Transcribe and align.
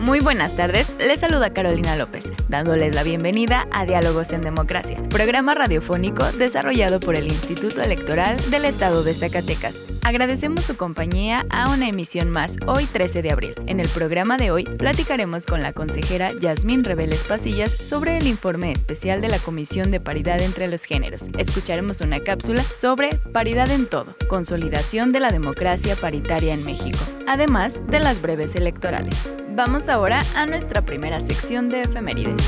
Muy 0.00 0.20
buenas 0.20 0.56
tardes, 0.56 0.90
les 0.98 1.20
saluda 1.20 1.52
Carolina 1.52 1.94
López, 1.94 2.24
dándoles 2.48 2.94
la 2.94 3.02
bienvenida 3.02 3.68
a 3.70 3.84
Diálogos 3.84 4.32
en 4.32 4.40
Democracia, 4.40 4.96
programa 5.10 5.54
radiofónico 5.54 6.24
desarrollado 6.32 7.00
por 7.00 7.16
el 7.16 7.26
Instituto 7.26 7.82
Electoral 7.82 8.38
del 8.50 8.64
Estado 8.64 9.04
de 9.04 9.12
Zacatecas. 9.12 9.78
Agradecemos 10.02 10.64
su 10.64 10.78
compañía 10.78 11.44
a 11.50 11.70
una 11.70 11.86
emisión 11.86 12.30
más 12.30 12.56
hoy 12.66 12.86
13 12.86 13.20
de 13.20 13.30
abril. 13.30 13.54
En 13.66 13.78
el 13.78 13.90
programa 13.90 14.38
de 14.38 14.50
hoy 14.50 14.64
platicaremos 14.64 15.44
con 15.44 15.62
la 15.62 15.74
consejera 15.74 16.32
Yasmín 16.32 16.82
Reveles 16.82 17.22
Pasillas 17.24 17.70
sobre 17.70 18.16
el 18.16 18.26
informe 18.26 18.72
especial 18.72 19.20
de 19.20 19.28
la 19.28 19.38
Comisión 19.38 19.90
de 19.90 20.00
Paridad 20.00 20.40
entre 20.40 20.66
los 20.66 20.84
Géneros. 20.84 21.24
Escucharemos 21.36 22.00
una 22.00 22.20
cápsula 22.20 22.62
sobre 22.74 23.16
paridad 23.34 23.70
en 23.70 23.84
todo, 23.84 24.16
consolidación 24.28 25.12
de 25.12 25.20
la 25.20 25.30
democracia 25.30 25.94
paritaria 25.94 26.54
en 26.54 26.64
México, 26.64 26.98
además 27.26 27.86
de 27.88 28.00
las 28.00 28.22
breves 28.22 28.56
electorales. 28.56 29.14
Vamos 29.62 29.90
ahora 29.90 30.22
a 30.34 30.46
nuestra 30.46 30.80
primera 30.80 31.20
sección 31.20 31.68
de 31.68 31.82
efemérides. 31.82 32.40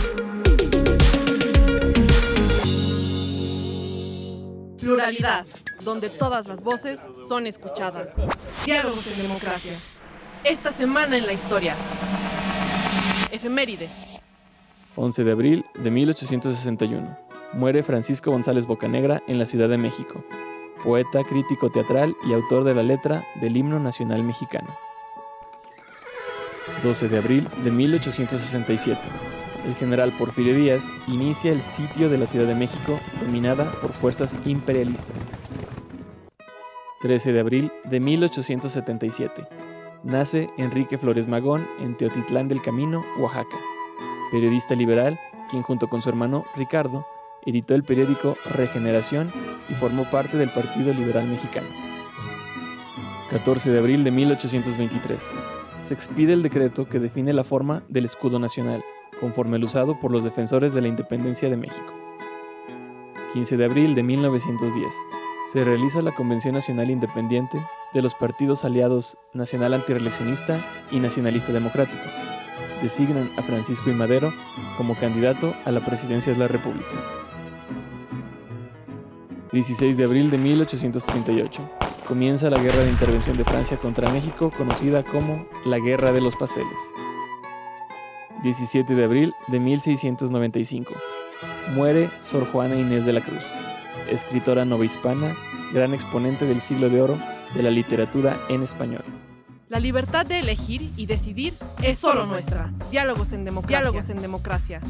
Pluralidad, 4.81 5.45
donde 5.85 6.09
todas 6.09 6.47
las 6.47 6.63
voces 6.63 7.01
son 7.29 7.47
escuchadas. 7.47 8.15
Diálogos 8.65 9.07
en 9.09 9.25
democracia. 9.25 9.75
Esta 10.43 10.73
semana 10.73 11.19
en 11.19 11.27
la 11.27 11.35
historia. 11.35 11.75
Efemérides. 13.31 13.91
11 14.97 15.25
de 15.25 15.33
abril 15.33 15.67
de 15.75 15.91
1861. 15.91 17.19
Muere 17.53 17.83
Francisco 17.83 18.31
González 18.31 18.67
Bocanegra 18.67 19.23
en 19.29 19.39
la 19.39 19.45
Ciudad 19.45 19.69
de 19.69 19.77
México. 19.77 20.25
Poeta, 20.83 21.23
crítico 21.25 21.71
teatral 21.71 22.17
y 22.27 22.33
autor 22.33 22.65
de 22.65 22.73
la 22.73 22.83
letra 22.83 23.23
del 23.43 23.59
himno 23.59 23.79
nacional 23.79 24.23
mexicano. 24.23 24.75
12 26.83 27.09
de 27.09 27.19
abril 27.19 27.49
de 27.65 27.71
1867. 27.71 29.01
El 29.67 29.75
general 29.77 30.13
Porfirio 30.19 30.55
Díaz 30.55 30.93
inicia 31.07 31.53
el 31.53 31.61
sitio 31.61 32.09
de 32.09 32.19
la 32.19 32.27
Ciudad 32.27 32.47
de 32.47 32.57
México 32.57 32.99
dominada 33.21 33.71
por 33.81 33.93
fuerzas 33.93 34.37
imperialistas. 34.45 35.17
13 37.01 37.33
de 37.33 37.41
abril 37.41 37.73
de 37.85 38.01
1877. 38.01 39.47
Nace 40.03 40.51
Enrique 40.59 40.99
Flores 40.99 41.29
Magón 41.29 41.67
en 41.81 41.97
Teotitlán 41.97 42.49
del 42.49 42.61
Camino, 42.61 43.05
Oaxaca. 43.19 43.57
Periodista 44.33 44.75
liberal, 44.75 45.19
quien 45.51 45.63
junto 45.63 45.87
con 45.87 46.03
su 46.03 46.09
hermano 46.09 46.45
Ricardo 46.57 47.07
editó 47.47 47.75
el 47.75 47.85
periódico 47.85 48.37
Regeneración 48.45 49.33
y 49.69 49.75
formó 49.75 50.11
parte 50.11 50.37
del 50.37 50.51
Partido 50.51 50.93
Liberal 50.93 51.29
Mexicano. 51.29 51.69
14 53.31 53.71
de 53.71 53.79
abril 53.79 54.05
de 54.05 54.11
1823 54.11 55.33
se 55.77 55.95
expide 55.95 56.33
el 56.33 56.43
decreto 56.43 56.89
que 56.89 56.99
define 56.99 57.33
la 57.33 57.45
forma 57.45 57.83
del 57.89 58.05
escudo 58.05 58.39
nacional, 58.39 58.83
conforme 59.21 59.57
el 59.57 59.65
usado 59.65 59.99
por 60.01 60.11
los 60.11 60.25
defensores 60.25 60.75
de 60.75 60.81
la 60.81 60.89
independencia 60.89 61.49
de 61.49 61.57
México. 61.57 61.93
15 63.33 63.57
de 63.57 63.65
abril 63.65 63.95
de 63.95 64.03
1910. 64.03 64.93
Se 65.53 65.65
realiza 65.65 66.03
la 66.03 66.13
Convención 66.13 66.55
Nacional 66.55 66.91
Independiente 66.91 67.61
de 67.95 68.03
los 68.03 68.15
partidos 68.15 68.65
aliados 68.65 69.17
Nacional 69.33 69.75
Antireeleccionista 69.75 70.65
y 70.91 70.99
Nacionalista 70.99 71.53
Democrático. 71.53 72.05
Designan 72.83 73.31
a 73.37 73.43
Francisco 73.43 73.91
I. 73.91 73.95
Madero 73.95 74.33
como 74.77 74.95
candidato 74.97 75.55
a 75.65 75.71
la 75.73 75.85
presidencia 75.85 76.33
de 76.33 76.39
la 76.39 76.49
República. 76.49 76.89
16 79.53 79.97
de 79.97 80.05
abril 80.05 80.31
de 80.31 80.39
1838 80.39 81.82
comienza 82.07 82.51
la 82.51 82.61
guerra 82.61 82.81
de 82.81 82.91
intervención 82.91 83.37
de 83.37 83.45
Francia 83.45 83.77
contra 83.77 84.11
México, 84.13 84.51
conocida 84.57 85.03
como 85.03 85.47
la 85.65 85.79
Guerra 85.79 86.13
de 86.13 86.21
los 86.21 86.37
Pasteles. 86.37 86.79
17 88.43 88.95
de 88.95 89.05
abril 89.05 89.35
de 89.49 89.61
1695. 89.61 90.93
Muere 91.75 92.11
Sor 92.21 92.51
Juana 92.51 92.75
Inés 92.75 93.05
de 93.05 93.13
la 93.13 93.21
Cruz, 93.21 93.45
escritora 94.11 94.65
novohispana, 94.65 95.37
gran 95.73 95.95
exponente 95.95 96.45
del 96.45 96.61
siglo 96.61 96.91
de 96.91 97.01
oro 97.01 97.19
de 97.55 97.63
la 97.63 97.71
literatura 97.71 98.41
en 98.49 98.63
español. 98.63 99.05
La 99.69 99.79
libertad 99.79 100.27
de 100.27 100.41
elegir 100.41 100.93
y 100.97 101.07
decidir 101.07 101.55
es 101.83 101.99
solo 101.99 102.27
nuestra. 102.27 102.71
Diálogos 102.91 103.33
en 103.33 103.45
democracia. 103.45 103.79
Diálogos 103.79 104.11
en 104.11 104.21
democracia. 104.21 104.81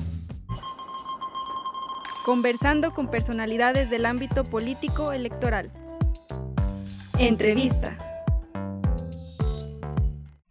Conversando 2.25 2.93
con 2.93 3.09
personalidades 3.09 3.91
del 3.91 4.06
ámbito 4.06 4.44
político 4.44 5.12
electoral. 5.12 5.71
Entrevista. 7.22 7.97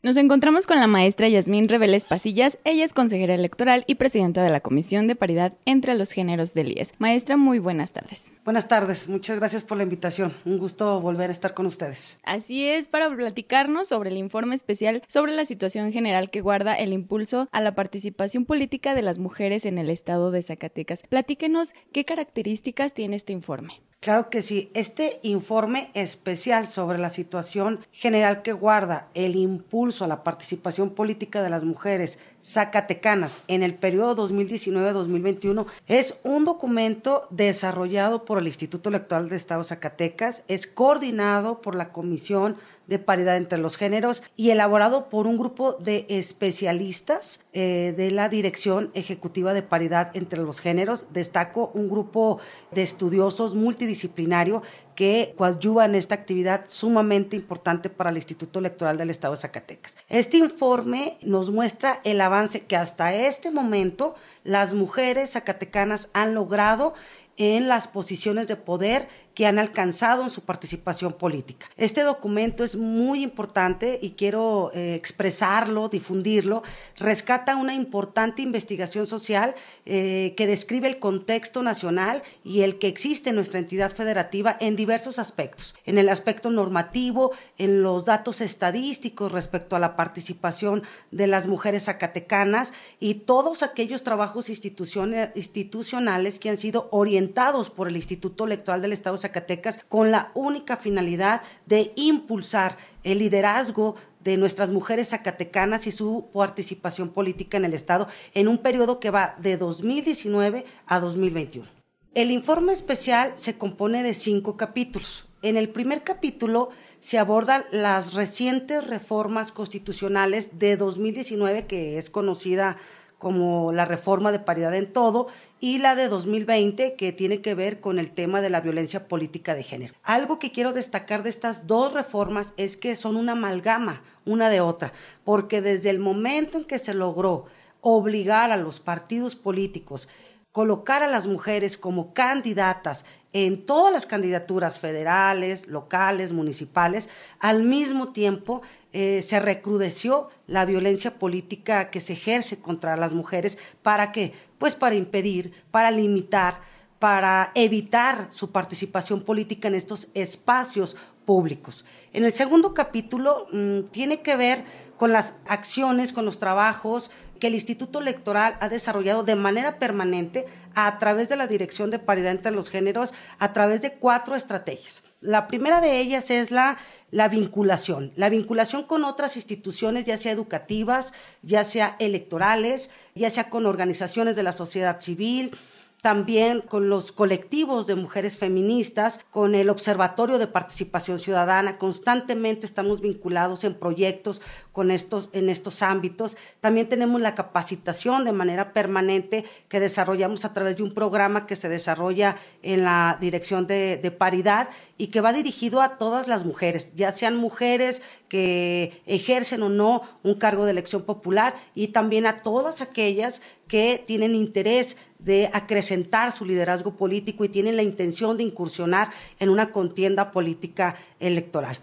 Nos 0.04 0.16
encontramos 0.16 0.66
con 0.68 0.80
la 0.80 0.88
maestra 0.88 1.28
Yasmín 1.28 1.68
Reveles 1.68 2.06
Pasillas. 2.06 2.59
Ella 2.64 2.86
es 2.86 2.94
consejera 2.94 3.36
electoral 3.36 3.84
y 3.88 3.96
presidenta 3.96 4.42
de 4.42 4.50
la 4.50 4.62
Comisión 4.62 5.06
de 5.06 5.18
Paridad 5.18 5.52
entre 5.66 5.96
los 5.96 6.14
Géneros 6.14 6.54
del 6.54 6.72
IES. 6.72 6.94
Maestra, 6.98 7.36
muy 7.36 7.60
buenas 7.60 7.92
tardes. 7.92 8.31
Buenas 8.46 8.70
tardes, 8.70 9.10
muchas 9.10 9.38
gracias 9.38 9.66
por 9.66 9.76
la 9.76 9.84
invitación. 9.84 10.34
Un 10.46 10.60
gusto 10.60 11.02
volver 11.02 11.30
a 11.30 11.34
estar 11.34 11.54
con 11.54 11.66
ustedes. 11.66 12.18
Así 12.24 12.66
es, 12.66 12.88
para 12.88 13.14
platicarnos 13.14 13.90
sobre 13.90 14.10
el 14.10 14.18
informe 14.18 14.56
especial 14.56 15.04
sobre 15.10 15.34
la 15.34 15.44
situación 15.44 15.92
general 15.92 16.30
que 16.30 16.40
guarda 16.40 16.76
el 16.76 16.94
impulso 16.94 17.50
a 17.52 17.60
la 17.60 17.76
participación 17.76 18.46
política 18.46 18.96
de 18.96 19.02
las 19.02 19.20
mujeres 19.20 19.66
en 19.66 19.78
el 19.78 19.90
estado 19.90 20.31
de 20.31 20.42
Zacatecas. 20.42 21.04
Platíquenos 21.10 21.74
qué 21.92 22.06
características 22.06 22.94
tiene 22.94 23.18
este 23.18 23.34
informe. 23.34 23.81
Claro 24.01 24.31
que 24.31 24.41
sí. 24.41 24.72
Este 24.73 25.19
informe 25.22 25.91
especial 25.94 26.67
sobre 26.67 26.97
la 26.97 27.12
situación 27.12 27.85
general 27.91 28.41
que 28.41 28.51
guarda 28.51 29.09
el 29.13 29.35
impulso 29.35 30.03
a 30.03 30.07
la 30.07 30.23
participación 30.23 30.89
política 30.89 31.44
de 31.44 31.51
las 31.51 31.66
mujeres 31.66 32.17
zacatecanas 32.41 33.44
en 33.47 33.63
el 33.63 33.75
periodo 33.75 34.28
2019-2021 34.28 35.66
es 35.88 36.19
un 36.24 36.46
documento 36.46 37.28
desarrollado 37.29 38.25
por 38.25 38.40
el 38.40 38.47
Instituto 38.47 38.90
Electoral 38.90 39.29
de 39.29 39.35
Estado 39.35 39.63
Zacatecas, 39.63 40.44
es 40.47 40.68
coordinado 40.68 41.62
por 41.62 41.75
la 41.75 41.91
Comisión 41.91 42.57
de 42.88 43.00
paridad 43.00 43.38
entre 43.38 43.57
los 43.57 43.78
géneros 43.78 44.22
y 44.35 44.50
elaborado 44.50 45.07
por 45.07 45.25
un 45.25 45.38
grupo 45.38 45.74
de 45.80 46.06
especialistas 46.09 47.40
eh, 47.53 47.94
de 47.96 48.12
la 48.12 48.28
Dirección 48.28 48.91
Ejecutiva 48.94 49.53
de 49.53 49.63
Paridad 49.63 50.12
entre 50.13 50.41
los 50.41 50.59
Géneros. 50.59 51.06
Destaco 51.13 51.72
un 51.74 51.90
grupo 51.90 52.40
de 52.72 52.81
estudiosos 52.81 53.56
multidisciplinario 53.56 54.62
que 54.96 55.34
coadyuvan 55.38 55.96
esta 55.96 56.16
actividad 56.16 56.66
sumamente 56.68 57.35
importante 57.35 57.90
para 57.90 58.09
el 58.09 58.18
Instituto 58.18 58.59
Electoral 58.59 58.97
del 58.97 59.09
Estado 59.09 59.34
de 59.34 59.41
Zacatecas. 59.41 59.98
Este 60.10 60.38
informe 60.38 61.18
nos 61.21 61.51
muestra 61.51 62.00
el 62.04 62.21
avance 62.21 62.62
que 62.62 62.75
hasta 62.75 63.13
este 63.13 63.51
momento 63.51 64.16
las 64.44 64.74
mujeres 64.74 65.31
zacatecanas 65.31 66.10
han 66.13 66.33
logrado 66.33 66.94
en 67.38 67.68
las 67.68 67.88
posiciones 67.88 68.48
de 68.48 68.56
poder 68.56 69.07
que 69.33 69.45
han 69.45 69.60
alcanzado 69.60 70.24
en 70.24 70.30
su 70.30 70.42
participación 70.42 71.13
política. 71.13 71.68
Este 71.78 72.01
documento 72.01 72.63
es 72.63 72.75
muy 72.75 73.24
importante 73.24 74.00
y 74.01 74.12
quiero 74.12 74.72
eh, 74.74 74.95
expresarlo, 74.95 75.89
difundirlo. 75.89 76.63
Rescata 76.98 77.56
una 77.56 77.74
importante 77.74 78.42
investigación 78.42 79.07
social 79.07 79.56
eh, 79.86 80.33
que 80.36 80.48
describe 80.48 80.88
el 80.88 81.00
contexto 81.00 81.63
nacional 81.63 82.24
y 82.44 82.62
el 82.62 82.78
que 82.80 82.88
existe 82.88 83.30
en 83.30 83.36
nuestra 83.36 83.60
entidad 83.60 83.92
federativa 83.92 84.57
en 84.60 84.75
diversos 84.75 85.19
aspectos. 85.19 85.75
En 85.86 85.98
el 85.98 86.10
aspecto 86.10 86.50
normativo, 86.50 87.31
en 87.57 87.83
los 87.83 88.06
datos 88.06 88.42
estadísticos 88.42 89.31
respecto 89.31 89.75
a 89.75 89.80
la 89.80 89.95
participación 89.95 90.83
de 91.12 91.28
las 91.28 91.48
mujeres 91.48 91.86
zacatecanas 91.86 92.74
y 93.00 93.16
todos 93.16 93.63
aquellos 93.63 94.04
trabajos 94.04 94.50
institucionales 94.50 96.39
que 96.39 96.50
han 96.50 96.57
sido 96.57 96.89
orientados 96.92 97.69
por 97.69 97.88
el 97.88 97.95
Instituto 97.95 98.45
Electoral 98.45 98.81
del 98.81 98.94
Estado 98.94 99.18
Zacatecas 99.21 99.79
con 99.88 100.12
la 100.12 100.31
única 100.33 100.77
finalidad 100.77 101.41
de 101.65 101.94
impulsar 101.95 102.77
el 103.03 103.19
liderazgo 103.19 103.95
de 104.23 104.38
nuestras 104.38 104.69
mujeres 104.69 105.09
zacatecanas 105.09 105.88
y 105.88 105.91
su 105.91 106.29
participación 106.33 107.09
política 107.09 107.57
en 107.57 107.65
el 107.65 107.73
Estado 107.73 108.07
en 108.33 108.47
un 108.47 108.59
periodo 108.59 109.00
que 109.00 109.09
va 109.09 109.35
de 109.39 109.57
2019 109.57 110.65
a 110.85 111.00
2021. 111.00 111.68
El 112.13 112.31
informe 112.31 112.73
especial 112.73 113.33
se 113.38 113.57
compone 113.57 114.03
de 114.03 114.13
cinco 114.13 114.57
capítulos. 114.57 115.27
En 115.41 115.57
el 115.57 115.69
primer 115.69 116.03
capítulo 116.03 116.69
se 117.00 117.18
abordan 117.18 117.65
las 117.71 118.13
recientes 118.13 118.85
reformas 118.85 119.51
constitucionales 119.51 120.59
de 120.59 120.77
2019, 120.77 121.65
que 121.65 121.97
es 121.97 122.09
conocida 122.09 122.77
como 123.21 123.71
la 123.71 123.85
reforma 123.85 124.31
de 124.31 124.39
paridad 124.39 124.73
en 124.73 124.91
todo, 124.91 125.27
y 125.59 125.77
la 125.77 125.95
de 125.95 126.07
2020, 126.07 126.95
que 126.95 127.13
tiene 127.13 127.39
que 127.41 127.53
ver 127.53 127.79
con 127.79 128.00
el 128.00 128.12
tema 128.12 128.41
de 128.41 128.50
la 128.50 128.62
violencia 128.62 129.07
política 129.07 129.53
de 129.53 129.62
género. 129.62 129.94
Algo 130.01 130.39
que 130.39 130.51
quiero 130.51 130.73
destacar 130.73 131.21
de 131.21 131.29
estas 131.29 131.68
dos 131.68 131.94
reformas 131.94 132.56
es 132.57 132.77
que 132.77 132.95
son 132.95 133.15
una 133.15 133.33
amalgama 133.33 134.01
una 134.25 134.50
de 134.50 134.62
otra, 134.62 134.94
porque 135.23 135.62
desde 135.62 135.89
el 135.89 136.00
momento 136.00 136.57
en 136.57 136.65
que 136.65 136.79
se 136.79 136.94
logró 136.94 137.45
obligar 137.81 138.51
a 138.51 138.57
los 138.57 138.79
partidos 138.79 139.35
políticos 139.35 140.07
colocar 140.51 141.03
a 141.03 141.07
las 141.07 141.27
mujeres 141.27 141.77
como 141.77 142.13
candidatas 142.13 143.06
en 143.33 143.65
todas 143.65 143.94
las 143.94 144.06
candidaturas 144.06 144.80
federales, 144.80 145.68
locales, 145.68 146.33
municipales, 146.33 147.09
al 147.39 147.63
mismo 147.63 148.12
tiempo 148.12 148.62
eh, 148.92 149.21
se 149.21 149.39
recrudeció 149.39 150.30
la 150.48 150.65
violencia 150.65 151.18
política 151.18 151.89
que 151.89 152.01
se 152.01 152.13
ejerce 152.13 152.59
contra 152.59 152.98
las 152.98 153.13
mujeres. 153.13 153.57
¿Para 153.81 154.12
qué? 154.12 154.33
Pues 154.57 154.75
para 154.75 154.95
impedir, 154.95 155.53
para 155.71 155.92
limitar, 155.92 156.59
para 157.00 157.51
evitar 157.56 158.27
su 158.31 158.51
participación 158.51 159.21
política 159.21 159.69
en 159.69 159.75
estos 159.75 160.09
espacios 160.13 160.97
públicos. 161.25 161.86
En 162.12 162.25
el 162.25 162.33
segundo 162.33 162.74
capítulo 162.74 163.47
mm, 163.54 163.83
tiene 163.92 164.21
que 164.21 164.36
ver 164.36 164.65
con 164.97 165.13
las 165.13 165.36
acciones, 165.47 166.12
con 166.12 166.25
los 166.25 166.38
trabajos 166.38 167.09
que 167.42 167.48
el 167.48 167.56
Instituto 167.56 168.00
Electoral 168.00 168.56
ha 168.62 168.70
desarrollado 168.70 169.24
de 169.24 169.36
manera 169.36 169.80
permanente 169.80 170.46
a 170.76 170.98
través 171.00 171.28
de 171.28 171.36
la 171.36 171.48
Dirección 171.48 171.90
de 171.90 172.00
Paridad 172.00 172.32
entre 172.32 172.52
los 172.52 172.70
Géneros, 172.70 173.14
a 173.40 173.52
través 173.52 173.82
de 173.82 173.94
cuatro 173.94 174.36
estrategias. 174.36 175.04
La 175.22 175.48
primera 175.48 175.82
de 175.82 176.00
ellas 176.00 176.30
es 176.30 176.52
la, 176.52 176.78
la 177.10 177.28
vinculación, 177.28 178.14
la 178.16 178.30
vinculación 178.30 178.84
con 178.84 179.04
otras 179.04 179.36
instituciones, 179.36 180.06
ya 180.06 180.18
sea 180.18 180.32
educativas, 180.32 181.14
ya 181.42 181.64
sea 181.64 181.96
electorales, 182.00 182.92
ya 183.16 183.30
sea 183.32 183.50
con 183.50 183.66
organizaciones 183.66 184.36
de 184.36 184.44
la 184.44 184.52
sociedad 184.52 185.02
civil, 185.02 185.52
también 186.01 186.62
con 186.62 186.89
los 186.89 187.12
colectivos 187.12 187.86
de 187.86 187.95
mujeres 187.95 188.38
feministas, 188.38 189.19
con 189.30 189.53
el 189.53 189.69
Observatorio 189.69 190.39
de 190.39 190.48
Participación 190.48 191.19
Ciudadana. 191.19 191.77
Constantemente 191.77 192.65
estamos 192.65 193.01
vinculados 193.01 193.63
en 193.63 193.75
proyectos 193.75 194.42
con 194.71 194.89
estos, 194.89 195.30
en 195.33 195.50
estos 195.50 195.83
ámbitos. 195.83 196.38
También 196.59 196.89
tenemos 196.89 197.21
la 197.21 197.36
capacitación 197.36 198.25
de 198.25 198.31
manera 198.31 198.74
permanente 198.74 199.45
que 199.69 199.80
desarrollamos 199.80 200.44
a 200.44 200.53
través 200.53 200.77
de 200.77 200.83
un 200.83 200.94
programa 200.94 201.45
que 201.45 201.56
se 201.56 201.69
desarrolla 201.69 202.38
en 202.63 202.83
la 202.83 203.18
Dirección 203.21 203.68
de, 203.68 204.00
de 204.01 204.12
Paridad 204.12 204.69
y 205.01 205.07
que 205.07 205.19
va 205.19 205.33
dirigido 205.33 205.81
a 205.81 205.98
todas 205.98 206.27
las 206.27 206.45
mujeres, 206.45 206.94
ya 206.95 207.12
sean 207.12 207.36
mujeres 207.36 208.03
que 208.30 209.01
ejercen 209.07 209.63
o 209.63 209.69
no 209.69 210.03
un 210.21 210.36
cargo 210.36 210.63
de 210.63 210.69
elección 210.69 211.01
popular 211.01 211.56
y 211.74 211.88
también 211.88 212.27
a 212.27 212.44
todas 212.44 212.81
aquellas 212.81 213.42
que 213.68 214.03
tienen 214.06 214.36
interés 214.36 214.98
de 215.18 215.50
acrecentar 215.53 216.38
su 216.38 216.45
liderazgo 216.45 216.98
político 216.98 217.44
y 217.44 217.50
tienen 217.50 217.77
la 217.77 217.81
intención 217.81 218.38
de 218.38 218.44
incursionar 218.44 219.09
en 219.39 219.50
una 219.50 219.71
contienda 219.71 220.31
política 220.31 220.95
electoral. 221.19 221.80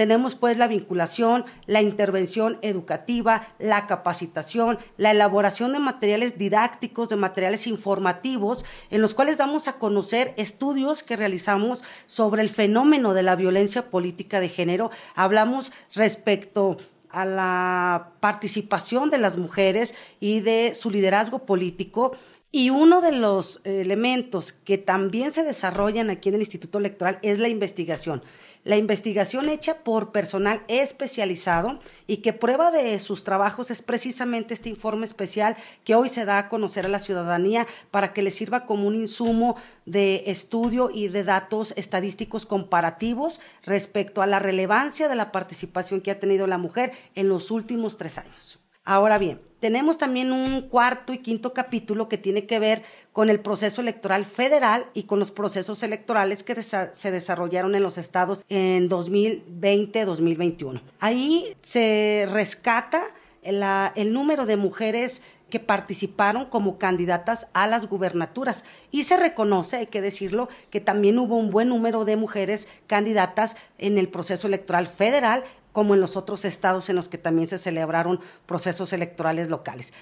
Tenemos 0.00 0.34
pues 0.34 0.56
la 0.56 0.66
vinculación, 0.66 1.44
la 1.66 1.82
intervención 1.82 2.56
educativa, 2.62 3.46
la 3.58 3.86
capacitación, 3.86 4.78
la 4.96 5.10
elaboración 5.10 5.74
de 5.74 5.78
materiales 5.78 6.38
didácticos, 6.38 7.10
de 7.10 7.16
materiales 7.16 7.66
informativos, 7.66 8.64
en 8.90 9.02
los 9.02 9.12
cuales 9.12 9.36
damos 9.36 9.68
a 9.68 9.74
conocer 9.74 10.32
estudios 10.38 11.02
que 11.02 11.16
realizamos 11.16 11.84
sobre 12.06 12.40
el 12.40 12.48
fenómeno 12.48 13.12
de 13.12 13.22
la 13.22 13.36
violencia 13.36 13.90
política 13.90 14.40
de 14.40 14.48
género. 14.48 14.90
Hablamos 15.16 15.70
respecto 15.94 16.78
a 17.10 17.26
la 17.26 18.12
participación 18.20 19.10
de 19.10 19.18
las 19.18 19.36
mujeres 19.36 19.94
y 20.18 20.40
de 20.40 20.74
su 20.74 20.90
liderazgo 20.90 21.40
político. 21.40 22.16
Y 22.52 22.70
uno 22.70 23.02
de 23.02 23.12
los 23.12 23.60
elementos 23.64 24.54
que 24.54 24.78
también 24.78 25.34
se 25.34 25.44
desarrollan 25.44 26.08
aquí 26.08 26.30
en 26.30 26.36
el 26.36 26.40
Instituto 26.40 26.78
Electoral 26.78 27.18
es 27.20 27.38
la 27.38 27.48
investigación 27.48 28.22
la 28.64 28.76
investigación 28.76 29.48
hecha 29.48 29.78
por 29.82 30.12
personal 30.12 30.62
especializado 30.68 31.80
y 32.06 32.18
que 32.18 32.32
prueba 32.32 32.70
de 32.70 32.98
sus 32.98 33.24
trabajos 33.24 33.70
es 33.70 33.82
precisamente 33.82 34.54
este 34.54 34.68
informe 34.68 35.06
especial 35.06 35.56
que 35.84 35.94
hoy 35.94 36.08
se 36.08 36.24
da 36.24 36.38
a 36.38 36.48
conocer 36.48 36.86
a 36.86 36.90
la 36.90 36.98
ciudadanía 36.98 37.66
para 37.90 38.12
que 38.12 38.22
le 38.22 38.30
sirva 38.30 38.66
como 38.66 38.86
un 38.86 38.94
insumo 38.94 39.56
de 39.86 40.24
estudio 40.26 40.90
y 40.92 41.08
de 41.08 41.24
datos 41.24 41.72
estadísticos 41.76 42.46
comparativos 42.46 43.40
respecto 43.64 44.22
a 44.22 44.26
la 44.26 44.38
relevancia 44.38 45.08
de 45.08 45.14
la 45.14 45.32
participación 45.32 46.00
que 46.00 46.10
ha 46.10 46.20
tenido 46.20 46.46
la 46.46 46.58
mujer 46.58 46.92
en 47.14 47.28
los 47.28 47.50
últimos 47.50 47.96
tres 47.96 48.18
años. 48.18 48.60
Ahora 48.90 49.18
bien, 49.18 49.40
tenemos 49.60 49.98
también 49.98 50.32
un 50.32 50.62
cuarto 50.62 51.12
y 51.12 51.18
quinto 51.18 51.52
capítulo 51.54 52.08
que 52.08 52.18
tiene 52.18 52.46
que 52.46 52.58
ver 52.58 52.82
con 53.12 53.30
el 53.30 53.38
proceso 53.38 53.80
electoral 53.80 54.24
federal 54.24 54.86
y 54.94 55.04
con 55.04 55.20
los 55.20 55.30
procesos 55.30 55.84
electorales 55.84 56.42
que 56.42 56.60
se 56.60 57.10
desarrollaron 57.12 57.76
en 57.76 57.84
los 57.84 57.98
estados 57.98 58.42
en 58.48 58.88
2020-2021. 58.88 60.80
Ahí 60.98 61.56
se 61.62 62.26
rescata 62.32 63.04
el 63.44 64.12
número 64.12 64.44
de 64.44 64.56
mujeres 64.56 65.22
que 65.50 65.60
participaron 65.60 66.46
como 66.46 66.78
candidatas 66.78 67.48
a 67.52 67.66
las 67.66 67.86
gubernaturas. 67.88 68.64
Y 68.90 69.04
se 69.04 69.16
reconoce, 69.16 69.76
hay 69.76 69.86
que 69.88 70.00
decirlo, 70.00 70.48
que 70.70 70.80
también 70.80 71.18
hubo 71.18 71.36
un 71.36 71.50
buen 71.50 71.68
número 71.68 72.04
de 72.04 72.16
mujeres 72.16 72.66
candidatas 72.86 73.56
en 73.76 73.98
el 73.98 74.08
proceso 74.08 74.46
electoral 74.46 74.86
federal, 74.86 75.44
como 75.72 75.94
en 75.94 76.00
los 76.00 76.16
otros 76.16 76.44
estados 76.44 76.88
en 76.88 76.96
los 76.96 77.08
que 77.08 77.18
también 77.18 77.48
se 77.48 77.58
celebraron 77.58 78.20
procesos 78.46 78.92
electorales 78.92 79.48
locales. 79.48 79.92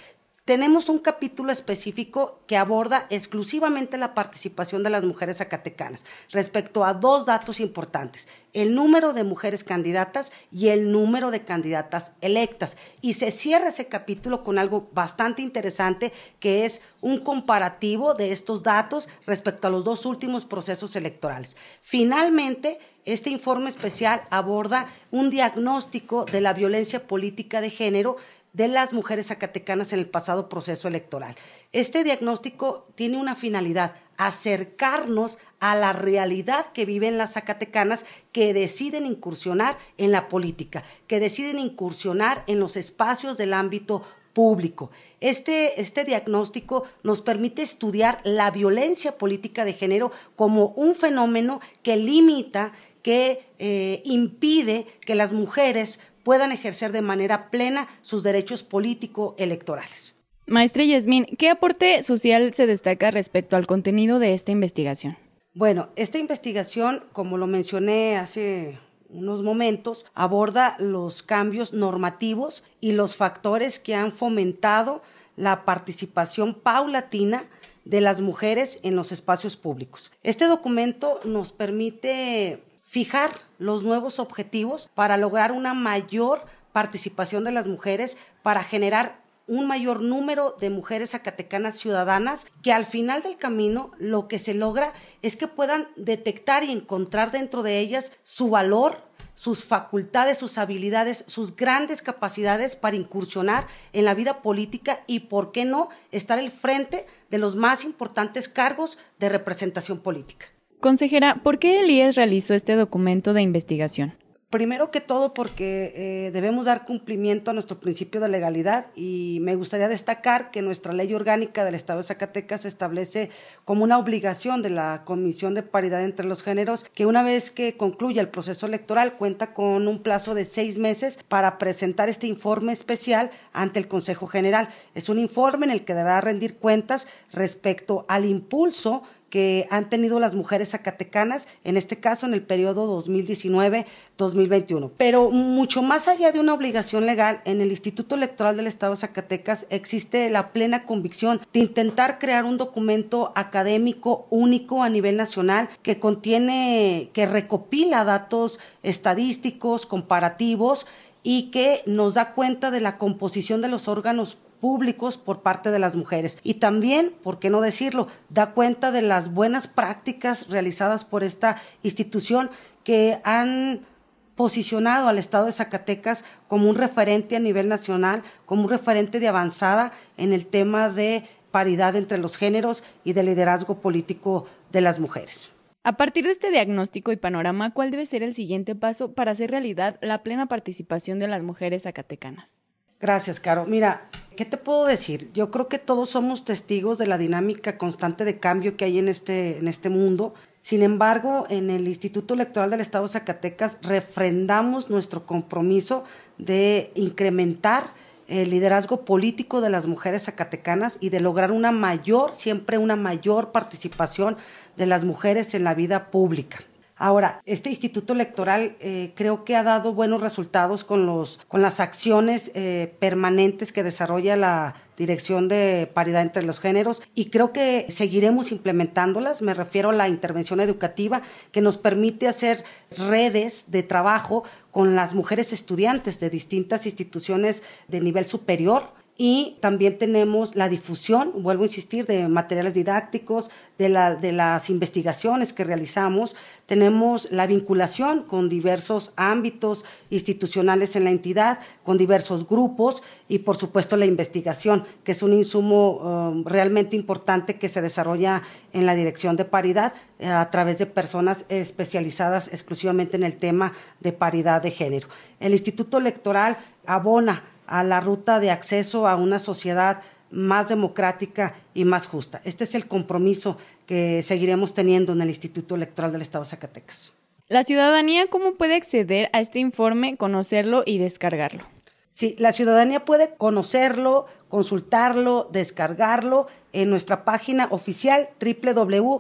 Tenemos 0.49 0.89
un 0.89 0.99
capítulo 0.99 1.53
específico 1.53 2.41
que 2.47 2.57
aborda 2.57 3.07
exclusivamente 3.11 3.99
la 3.99 4.15
participación 4.15 4.83
de 4.83 4.89
las 4.89 5.05
mujeres 5.05 5.37
zacatecanas 5.37 6.07
respecto 6.31 6.87
a 6.87 6.95
dos 6.95 7.27
datos 7.27 7.61
importantes, 7.61 8.29
el 8.55 8.75
número 8.75 9.13
de 9.13 9.25
mujeres 9.25 9.63
candidatas 9.63 10.33
y 10.51 10.69
el 10.69 10.91
número 10.91 11.31
de 11.31 11.45
candidatas 11.45 12.13
electas. 12.23 12.79
Y 13.03 13.13
se 13.13 13.31
cierra 13.31 13.69
ese 13.69 13.89
capítulo 13.89 14.43
con 14.43 14.59
algo 14.59 14.89
bastante 14.95 15.43
interesante 15.43 16.15
que 16.41 16.65
es 16.65 16.81
un 17.03 17.21
comparativo 17.21 18.15
de 18.15 18.33
estos 18.33 18.63
datos 18.63 19.11
respecto 19.27 19.69
a 19.69 19.71
los 19.71 19.85
dos 19.85 20.07
últimos 20.07 20.47
procesos 20.47 20.97
electorales. 20.97 21.59
Finalmente, 21.83 22.79
este 23.09 23.31
informe 23.31 23.71
especial 23.71 24.23
aborda 24.29 24.87
un 25.11 25.31
diagnóstico 25.31 26.27
de 26.27 26.43
la 26.43 26.53
violencia 26.53 27.07
política 27.07 27.63
de 27.63 27.71
género 27.71 28.19
de 28.53 28.69
las 28.69 28.93
mujeres 28.93 29.29
zacatecanas 29.29 29.95
en 29.95 30.01
el 30.01 30.07
pasado 30.07 30.51
proceso 30.51 30.89
electoral. 30.89 31.35
Este 31.73 32.05
diagnóstico 32.05 32.85
tiene 32.97 33.17
una 33.17 33.35
finalidad, 33.35 33.95
acercarnos 34.19 35.39
a 35.59 35.75
la 35.75 35.95
realidad 35.95 36.67
que 36.73 36.85
viven 36.85 37.17
las 37.17 37.33
zacatecanas 37.33 38.05
que 38.31 38.53
deciden 38.53 39.07
incursionar 39.07 39.79
en 39.97 40.13
la 40.13 40.29
política, 40.29 40.85
que 41.07 41.19
deciden 41.19 41.59
incursionar 41.59 42.45
en 42.47 42.61
los 42.61 42.77
espacios 42.77 43.39
del 43.39 43.55
ámbito 43.55 44.03
público. 44.39 44.91
Este, 45.21 45.81
este, 45.81 46.05
diagnóstico 46.05 46.85
nos 47.03 47.23
permite 47.23 47.63
estudiar 47.63 48.21
la 48.23 48.53
violencia 48.53 49.19
política 49.19 49.65
de 49.65 49.73
género 49.73 50.13
como 50.37 50.69
un 50.77 50.95
fenómeno 50.95 51.61
que 51.83 51.97
limita, 51.97 52.73
que 53.09 53.41
eh, 53.59 54.03
impide 54.05 54.85
que 55.01 55.15
las 55.15 55.33
mujeres 55.33 55.99
puedan 56.25 56.53
ejercer 56.53 56.93
de 56.93 57.01
manera 57.01 57.49
plena 57.51 57.89
sus 58.03 58.23
derechos 58.23 58.63
político-electorales. 58.63 60.15
Maestra 60.47 60.85
Yasmín, 60.85 61.25
¿qué 61.39 61.49
aporte 61.49 62.03
social 62.03 62.53
se 62.53 62.67
destaca 62.67 63.11
respecto 63.11 63.57
al 63.57 63.67
contenido 63.67 64.19
de 64.19 64.35
esta 64.35 64.53
investigación? 64.53 65.17
Bueno, 65.55 65.89
esta 65.97 66.19
investigación, 66.19 67.03
como 67.15 67.39
lo 67.39 67.47
mencioné 67.47 68.19
hace 68.19 68.79
unos 69.09 69.43
momentos, 69.43 70.05
aborda 70.13 70.77
los 70.79 71.23
cambios 71.23 71.73
normativos 71.73 72.63
y 72.79 72.93
los 72.93 73.17
factores 73.17 73.79
que 73.79 73.95
han 73.95 74.13
fomentado 74.13 75.01
la 75.35 75.65
participación 75.65 76.53
paulatina 76.53 77.47
de 77.87 78.03
las 78.03 78.21
mujeres 78.21 78.79
en 78.83 78.97
los 78.97 79.13
espacios 79.13 79.57
públicos. 79.57 80.13
Este 80.23 80.45
documento 80.45 81.21
nos 81.25 81.53
permite 81.53 82.68
fijar 82.89 83.31
los 83.59 83.85
nuevos 83.85 84.19
objetivos 84.19 84.91
para 84.95 85.19
lograr 85.19 85.53
una 85.53 85.75
mayor 85.75 86.45
participación 86.73 87.45
de 87.45 87.53
las 87.53 87.67
mujeres, 87.67 88.17
para 88.43 88.65
generar 88.65 89.21
un 89.47 89.67
mayor 89.67 90.03
número 90.03 90.57
de 90.59 90.71
mujeres 90.71 91.11
zacatecanas 91.11 91.79
ciudadanas 91.79 92.47
que 92.63 92.73
al 92.73 92.87
final 92.87 93.23
del 93.23 93.37
camino 93.37 93.93
lo 93.99 94.27
que 94.27 94.39
se 94.39 94.55
logra 94.55 94.93
es 95.23 95.37
que 95.37 95.49
puedan 95.49 95.89
detectar 95.97 96.65
y 96.65 96.73
encontrar 96.73 97.31
dentro 97.31 97.63
de 97.63 97.79
ellas 97.79 98.13
su 98.25 98.51
valor, 98.51 99.03
sus 99.35 99.65
facultades, 99.65 100.39
sus 100.39 100.59
habilidades, 100.59 101.25
sus 101.27 101.57
grandes 101.57 102.03
capacidades 102.03 102.75
para 102.75 102.97
incursionar 102.97 103.67
en 103.93 104.05
la 104.05 104.15
vida 104.15 104.43
política 104.43 105.05
y, 105.07 105.21
¿por 105.21 105.53
qué 105.53 105.65
no?, 105.65 105.89
estar 106.11 106.39
al 106.39 106.51
frente 106.51 107.07
de 107.31 107.39
los 107.39 107.55
más 107.55 107.85
importantes 107.85 108.49
cargos 108.49 108.99
de 109.19 109.29
representación 109.29 110.01
política. 110.01 110.47
Consejera, 110.81 111.41
¿por 111.43 111.59
qué 111.59 111.81
el 111.81 112.15
realizó 112.15 112.55
este 112.55 112.77
documento 112.77 113.33
de 113.33 113.43
investigación? 113.43 114.13
Primero 114.49 114.91
que 114.91 115.03
todo 115.03 115.35
porque 115.35 115.93
eh, 115.95 116.31
debemos 116.31 116.65
dar 116.65 116.87
cumplimiento 116.87 117.51
a 117.51 117.55
nuestro 117.55 117.81
principio 117.81 118.19
de 118.19 118.29
legalidad 118.29 118.87
y 118.95 119.41
me 119.43 119.57
gustaría 119.57 119.89
destacar 119.89 120.51
que 120.51 120.63
nuestra 120.63 120.95
ley 120.95 121.13
orgánica 121.13 121.65
del 121.65 121.75
Estado 121.75 121.99
de 121.99 122.05
Zacatecas 122.05 122.65
establece 122.65 123.29
como 123.67 123.85
una 123.85 123.99
obligación 123.99 124.63
de 124.63 124.71
la 124.71 125.03
Comisión 125.05 125.53
de 125.53 125.63
Paridad 125.63 126.03
entre 126.03 126.27
los 126.27 126.43
Géneros 126.43 126.87
que 126.95 127.05
una 127.05 127.23
vez 127.23 127.51
que 127.51 127.77
concluya 127.77 128.23
el 128.23 128.31
proceso 128.31 128.65
electoral 128.65 129.19
cuenta 129.19 129.53
con 129.53 129.87
un 129.87 130.03
plazo 130.03 130.35
de 130.35 130.47
seis 130.47 130.79
meses 130.79 131.19
para 131.29 131.59
presentar 131.59 132.09
este 132.09 132.27
informe 132.27 132.73
especial 132.73 133.31
ante 133.53 133.81
el 133.81 133.89
Consejo 133.89 134.29
General. 134.29 134.71
Es 134.95 135.11
un 135.11 135.19
informe 135.19 135.67
en 135.67 135.73
el 135.73 135.85
que 135.85 135.95
deberá 135.95 136.23
rendir 136.23 136.57
cuentas 136.57 137.07
respecto 137.33 138.07
al 138.09 138.25
impulso 138.25 139.03
que 139.31 139.67
han 139.71 139.89
tenido 139.89 140.21
las 140.21 140.35
mujeres 140.35 140.71
zacatecanas, 140.71 141.49
en 141.65 141.77
este 141.77 141.97
caso 141.97 142.27
en 142.27 142.35
el 142.35 142.43
periodo 142.43 143.03
2019-2021. 143.03 144.91
Pero 144.97 145.31
mucho 145.31 145.83
más 145.83 146.09
allá 146.09 146.33
de 146.33 146.41
una 146.41 146.55
obligación 146.55 147.07
legal, 147.07 147.41
en 147.45 147.61
el 147.61 147.71
Instituto 147.71 148.15
Electoral 148.15 148.57
del 148.57 148.67
Estado 148.67 148.95
de 148.95 149.01
Zacatecas 149.01 149.67
existe 149.71 150.31
la 150.31 150.53
plena 150.53 150.85
convicción 150.85 151.41
de 151.53 151.61
intentar 151.61 152.19
crear 152.19 152.45
un 152.45 152.57
documento 152.57 153.33
académico 153.35 154.27
único 154.31 154.83
a 154.83 154.89
nivel 154.89 155.17
nacional 155.17 155.69
que 155.83 155.99
contiene, 155.99 157.11
que 157.13 157.27
recopila 157.27 158.05
datos 158.05 158.59
estadísticos, 158.83 159.87
comparativos 159.87 160.87
y 161.23 161.51
que 161.51 161.83
nos 161.87 162.15
da 162.15 162.33
cuenta 162.35 162.71
de 162.71 162.81
la 162.81 162.97
composición 162.97 163.61
de 163.61 163.69
los 163.69 163.89
órganos 163.89 164.39
públicos 164.61 165.19
por 165.19 165.43
parte 165.43 165.71
de 165.71 165.79
las 165.79 165.97
mujeres. 165.97 166.39
Y 166.43 166.55
también, 166.55 167.13
¿por 167.23 167.39
qué 167.39 167.51
no 167.51 167.61
decirlo?, 167.61 168.09
da 168.29 168.53
cuenta 168.53 168.91
de 168.91 169.03
las 169.03 169.33
buenas 169.33 169.69
prácticas 169.69 170.49
realizadas 170.49 171.05
por 171.05 171.25
esta 171.25 171.57
institución 171.83 172.51
que 172.85 173.21
han 173.25 173.87
posicionado 174.35 175.09
al 175.09 175.19
Estado 175.19 175.47
de 175.47 175.53
Zacatecas 175.53 176.25
como 176.47 176.71
un 176.71 176.77
referente 176.77 177.35
a 177.37 177.41
nivel 177.41 177.69
nacional, 177.69 178.23
como 178.47 178.63
un 178.63 178.69
referente 178.69 179.19
de 179.19 179.29
avanzada 179.29 179.93
en 180.17 180.33
el 180.33 180.47
tema 180.47 180.89
de 180.89 181.25
paridad 181.51 181.97
entre 181.97 182.19
los 182.19 182.37
géneros 182.37 182.85
y 183.03 183.15
de 183.15 183.25
liderazgo 183.25 183.81
político 183.81 184.47
de 184.71 184.81
las 184.81 185.01
mujeres. 185.01 185.53
A 185.83 185.97
partir 185.97 186.25
de 186.25 186.33
este 186.33 186.51
diagnóstico 186.51 187.13
y 187.13 187.17
panorama, 187.17 187.73
¿cuál 187.73 187.91
debe 187.91 188.07
ser 188.07 188.23
el 188.23 188.35
siguiente 188.35 188.75
paso 188.75 189.13
para 189.15 189.33
hacer 189.33 189.51
realidad 189.51 189.99
la 190.03 190.23
plena 190.23 190.47
participación 190.47 191.19
de 191.19 191.29
las 191.29 191.43
mujeres 191.43 191.85
zacatecanas? 191.85 192.59
Gracias, 193.01 193.41
Caro. 193.41 193.65
Mira, 193.65 194.09
¿qué 194.39 194.45
te 194.45 194.57
puedo 194.57 194.85
decir? 194.85 195.33
Yo 195.35 195.51
creo 195.51 195.67
que 195.67 195.81
todos 195.81 196.11
somos 196.11 196.45
testigos 196.45 196.97
de 196.97 197.09
la 197.09 197.19
dinámica 197.19 197.77
constante 197.77 198.25
de 198.25 198.39
cambio 198.39 198.77
que 198.77 198.85
hay 198.85 199.01
en 199.01 199.09
este, 199.09 199.59
en 199.59 199.67
este 199.67 199.89
mundo. 199.89 200.33
Sin 200.61 200.83
embargo, 200.83 201.45
en 201.51 201.71
el 201.71 201.89
Instituto 201.89 202.35
Electoral 202.35 202.71
del 202.71 202.81
Estado 202.81 203.05
de 203.07 203.15
Zacatecas 203.15 203.79
refrendamos 203.83 204.91
nuestro 204.91 205.27
compromiso 205.27 206.05
de 206.39 206.93
incrementar 206.95 207.87
el 208.29 208.51
liderazgo 208.51 209.05
político 209.05 209.61
de 209.61 209.71
las 209.71 209.87
mujeres 209.87 210.27
zacatecanas 210.27 210.99
y 211.01 211.09
de 211.09 211.19
lograr 211.19 211.51
una 211.51 211.73
mayor, 211.73 212.31
siempre 212.33 212.79
una 212.79 212.95
mayor 212.95 213.51
participación 213.51 214.37
de 214.77 214.87
las 214.87 215.05
mujeres 215.05 215.53
en 215.55 215.65
la 215.65 215.75
vida 215.75 216.13
pública. 216.13 216.61
Ahora, 216.99 217.43
este 217.47 217.71
instituto 217.71 218.13
electoral 218.13 218.77
eh, 218.81 219.13
creo 219.15 219.45
que 219.45 219.55
ha 219.55 219.63
dado 219.63 219.95
buenos 219.95 220.21
resultados 220.21 220.83
con, 220.83 221.07
los, 221.07 221.39
con 221.47 221.63
las 221.63 221.79
acciones 221.79 222.51
eh, 222.55 222.93
permanentes 222.99 223.73
que 223.73 223.85
desarrolla 223.85 224.37
la 224.37 224.75
Dirección 224.97 225.47
de 225.47 225.89
Paridad 225.95 226.23
entre 226.23 226.43
los 226.43 226.59
Géneros 226.59 227.03
y 227.15 227.27
creo 227.27 227.53
que 227.53 227.87
seguiremos 227.89 228.51
implementándolas. 228.51 229.43
Me 229.43 229.55
refiero 229.55 229.91
a 229.91 229.93
la 229.93 230.09
intervención 230.09 230.59
educativa 230.59 231.23
que 231.53 231.61
nos 231.61 231.77
permite 231.77 232.27
hacer 232.27 232.65
redes 232.91 233.71
de 233.71 233.85
trabajo 233.85 234.43
con 234.73 234.97
las 234.97 235.15
mujeres 235.15 235.53
estudiantes 235.53 236.19
de 236.19 236.31
distintas 236.31 236.85
instituciones 236.85 237.63
de 237.87 238.01
nivel 238.01 238.25
superior 238.25 238.98
y 239.21 239.57
también 239.59 239.99
tenemos 239.99 240.55
la 240.55 240.69
difusión, 240.69 241.43
vuelvo 241.43 241.65
a 241.65 241.67
insistir, 241.67 242.07
de 242.07 242.29
materiales 242.29 242.73
didácticos, 242.73 243.51
de, 243.77 243.89
las 243.89 244.71
investigaciones 244.71 245.53
que 245.53 245.65
realizamos. 245.65 246.37
Tenemos 246.67 247.29
la 247.33 247.49
vinculación 247.49 248.23
con 248.23 248.49
diversos 248.49 249.13
ámbitos 249.17 249.85
institucionales 250.11 250.95
en 250.95 251.03
la 251.03 251.11
entidad, 251.11 251.59
con 251.83 251.99
diversos 251.99 252.47
grupos 252.47 253.03
y, 253.29 253.41
por 253.41 253.57
supuesto, 253.57 253.97
la 253.97 254.07
investigación, 254.07 254.85
que 255.03 255.13
es 255.13 255.23
un 255.25 255.33
insumo 255.33 255.97
um, 255.97 256.45
realmente 256.45 256.95
importante 256.95 257.59
que 257.59 257.69
se 257.69 257.83
desarrolla 257.83 258.43
en 258.73 258.87
la 258.87 258.95
Dirección 258.95 259.35
de 259.35 259.45
Paridad 259.45 259.95
eh, 260.21 260.29
a 260.29 260.49
través 260.51 260.79
de 260.79 260.87
personas 260.87 261.45
especializadas 261.49 262.53
exclusivamente 262.53 263.17
en 263.17 263.25
el 263.25 263.37
tema 263.37 263.73
de 263.99 264.13
paridad 264.13 264.63
de 264.63 264.71
género. 264.71 265.09
El 265.41 265.55
Instituto 265.55 265.99
Electoral 265.99 266.57
abona 266.87 267.58
a 267.69 267.85
la 267.85 268.01
ruta 268.01 268.41
de 268.41 268.51
acceso 268.51 269.07
a 269.07 269.15
una 269.15 269.39
sociedad 269.39 270.01
más 270.31 270.69
democrática 270.69 271.55
y 271.75 271.85
más 271.85 272.07
justa. 272.07 272.41
Este 272.45 272.65
es 272.65 272.75
el 272.75 272.87
compromiso 272.87 273.57
que 273.87 274.23
seguiremos 274.23 274.75
teniendo 274.75 275.13
en 275.13 275.23
el 275.23 275.29
Instituto 275.29 275.75
Electoral 275.75 276.13
del 276.13 276.23
Estado 276.23 276.45
de 276.45 276.51
Zacatecas. 276.51 277.13
La 277.49 277.63
ciudadanía, 277.63 278.27
¿cómo 278.29 278.55
puede 278.55 278.75
acceder 278.75 279.31
a 279.33 279.41
este 279.41 279.59
informe, 279.59 280.17
conocerlo 280.17 280.83
y 280.85 280.99
descargarlo? 280.99 281.65
Sí, 282.11 282.35
la 282.39 282.53
ciudadanía 282.53 283.05
puede 283.05 283.35
conocerlo, 283.37 284.27
consultarlo, 284.49 285.49
descargarlo 285.53 286.49
en 286.73 286.91
nuestra 286.91 287.25
página 287.25 287.69
oficial 287.71 288.29
www.ies.org.mx 288.41 289.19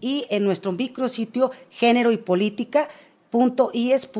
y 0.00 0.26
en 0.30 0.44
nuestro 0.44 0.72
micrositio 0.72 1.52
Género 1.70 2.10
y 2.12 2.16
Política 2.16 2.88
.ies.org.mx. 3.30 4.10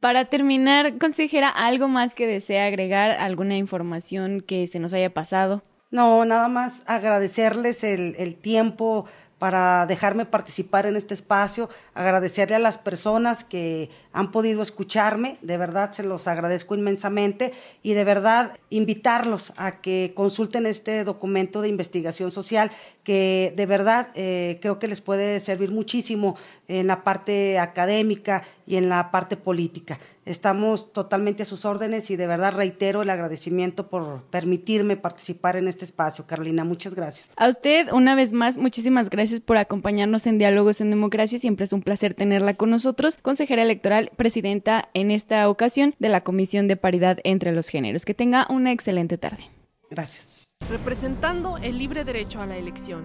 Para 0.00 0.26
terminar, 0.26 0.98
consejera, 0.98 1.48
¿algo 1.48 1.88
más 1.88 2.14
que 2.14 2.26
desea 2.26 2.66
agregar? 2.66 3.12
¿Alguna 3.12 3.56
información 3.56 4.42
que 4.42 4.66
se 4.66 4.78
nos 4.78 4.92
haya 4.92 5.14
pasado? 5.14 5.62
No, 5.90 6.24
nada 6.24 6.48
más 6.48 6.82
agradecerles 6.86 7.84
el, 7.84 8.14
el 8.18 8.34
tiempo 8.34 9.06
para 9.38 9.86
dejarme 9.86 10.24
participar 10.24 10.86
en 10.86 10.96
este 10.96 11.14
espacio, 11.14 11.68
agradecerle 11.94 12.56
a 12.56 12.60
las 12.60 12.78
personas 12.78 13.44
que 13.44 13.90
han 14.12 14.30
podido 14.30 14.62
escucharme, 14.62 15.38
de 15.42 15.56
verdad 15.56 15.92
se 15.92 16.02
los 16.02 16.26
agradezco 16.28 16.74
inmensamente 16.74 17.52
y 17.82 17.94
de 17.94 18.04
verdad 18.04 18.58
invitarlos 18.70 19.52
a 19.56 19.80
que 19.80 20.12
consulten 20.14 20.66
este 20.66 21.04
documento 21.04 21.62
de 21.62 21.68
investigación 21.68 22.30
social 22.30 22.70
que 23.02 23.52
de 23.56 23.66
verdad 23.66 24.08
eh, 24.14 24.58
creo 24.62 24.78
que 24.78 24.88
les 24.88 25.00
puede 25.00 25.40
servir 25.40 25.70
muchísimo 25.70 26.36
en 26.68 26.86
la 26.86 27.04
parte 27.04 27.58
académica 27.58 28.44
y 28.66 28.76
en 28.76 28.88
la 28.88 29.10
parte 29.10 29.36
política. 29.36 29.98
Estamos 30.26 30.92
totalmente 30.92 31.42
a 31.42 31.46
sus 31.46 31.66
órdenes 31.66 32.10
y 32.10 32.16
de 32.16 32.26
verdad 32.26 32.54
reitero 32.54 33.02
el 33.02 33.10
agradecimiento 33.10 33.88
por 33.88 34.22
permitirme 34.30 34.96
participar 34.96 35.56
en 35.56 35.68
este 35.68 35.84
espacio. 35.84 36.26
Carolina, 36.26 36.64
muchas 36.64 36.94
gracias. 36.94 37.30
A 37.36 37.48
usted, 37.48 37.92
una 37.92 38.14
vez 38.14 38.32
más, 38.32 38.56
muchísimas 38.56 39.10
gracias 39.10 39.40
por 39.40 39.58
acompañarnos 39.58 40.26
en 40.26 40.38
Diálogos 40.38 40.80
en 40.80 40.90
Democracia. 40.90 41.38
Siempre 41.38 41.64
es 41.64 41.72
un 41.74 41.82
placer 41.82 42.14
tenerla 42.14 42.54
con 42.54 42.70
nosotros. 42.70 43.18
Consejera 43.18 43.62
electoral, 43.62 44.10
presidenta 44.16 44.88
en 44.94 45.10
esta 45.10 45.48
ocasión 45.50 45.94
de 45.98 46.08
la 46.08 46.22
Comisión 46.22 46.68
de 46.68 46.76
Paridad 46.76 47.18
entre 47.24 47.52
los 47.52 47.68
Géneros. 47.68 48.06
Que 48.06 48.14
tenga 48.14 48.46
una 48.48 48.72
excelente 48.72 49.18
tarde. 49.18 49.44
Gracias. 49.90 50.48
Representando 50.70 51.58
el 51.58 51.78
libre 51.78 52.04
derecho 52.04 52.40
a 52.40 52.46
la 52.46 52.56
elección. 52.56 53.04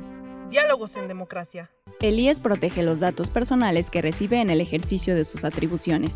Diálogos 0.49 0.95
en 0.95 1.07
democracia. 1.07 1.69
El 1.99 2.19
IES 2.19 2.39
protege 2.39 2.81
los 2.81 2.99
datos 2.99 3.29
personales 3.29 3.89
que 3.89 4.01
recibe 4.01 4.39
en 4.39 4.49
el 4.49 4.61
ejercicio 4.61 5.13
de 5.15 5.25
sus 5.25 5.43
atribuciones. 5.43 6.15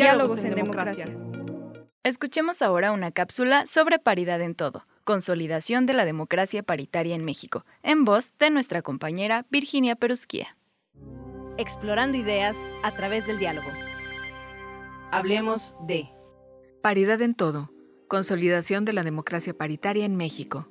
Diálogos 0.00 0.44
en 0.44 0.54
democracia. 0.54 1.14
Escuchemos 2.04 2.62
ahora 2.62 2.92
una 2.92 3.12
cápsula 3.12 3.66
sobre 3.66 3.98
paridad 3.98 4.40
en 4.40 4.54
todo, 4.54 4.82
consolidación 5.04 5.84
de 5.84 5.92
la 5.92 6.06
democracia 6.06 6.62
paritaria 6.62 7.14
en 7.14 7.22
México, 7.22 7.66
en 7.82 8.06
voz 8.06 8.32
de 8.38 8.48
nuestra 8.48 8.80
compañera 8.80 9.44
Virginia 9.50 9.96
Perusquía. 9.96 10.54
Explorando 11.58 12.16
ideas 12.16 12.72
a 12.82 12.92
través 12.92 13.26
del 13.26 13.38
diálogo. 13.38 13.68
Hablemos 15.10 15.76
de 15.86 16.08
Paridad 16.82 17.20
en 17.20 17.34
todo, 17.34 17.70
consolidación 18.08 18.86
de 18.86 18.94
la 18.94 19.02
democracia 19.02 19.52
paritaria 19.52 20.06
en 20.06 20.16
México. 20.16 20.69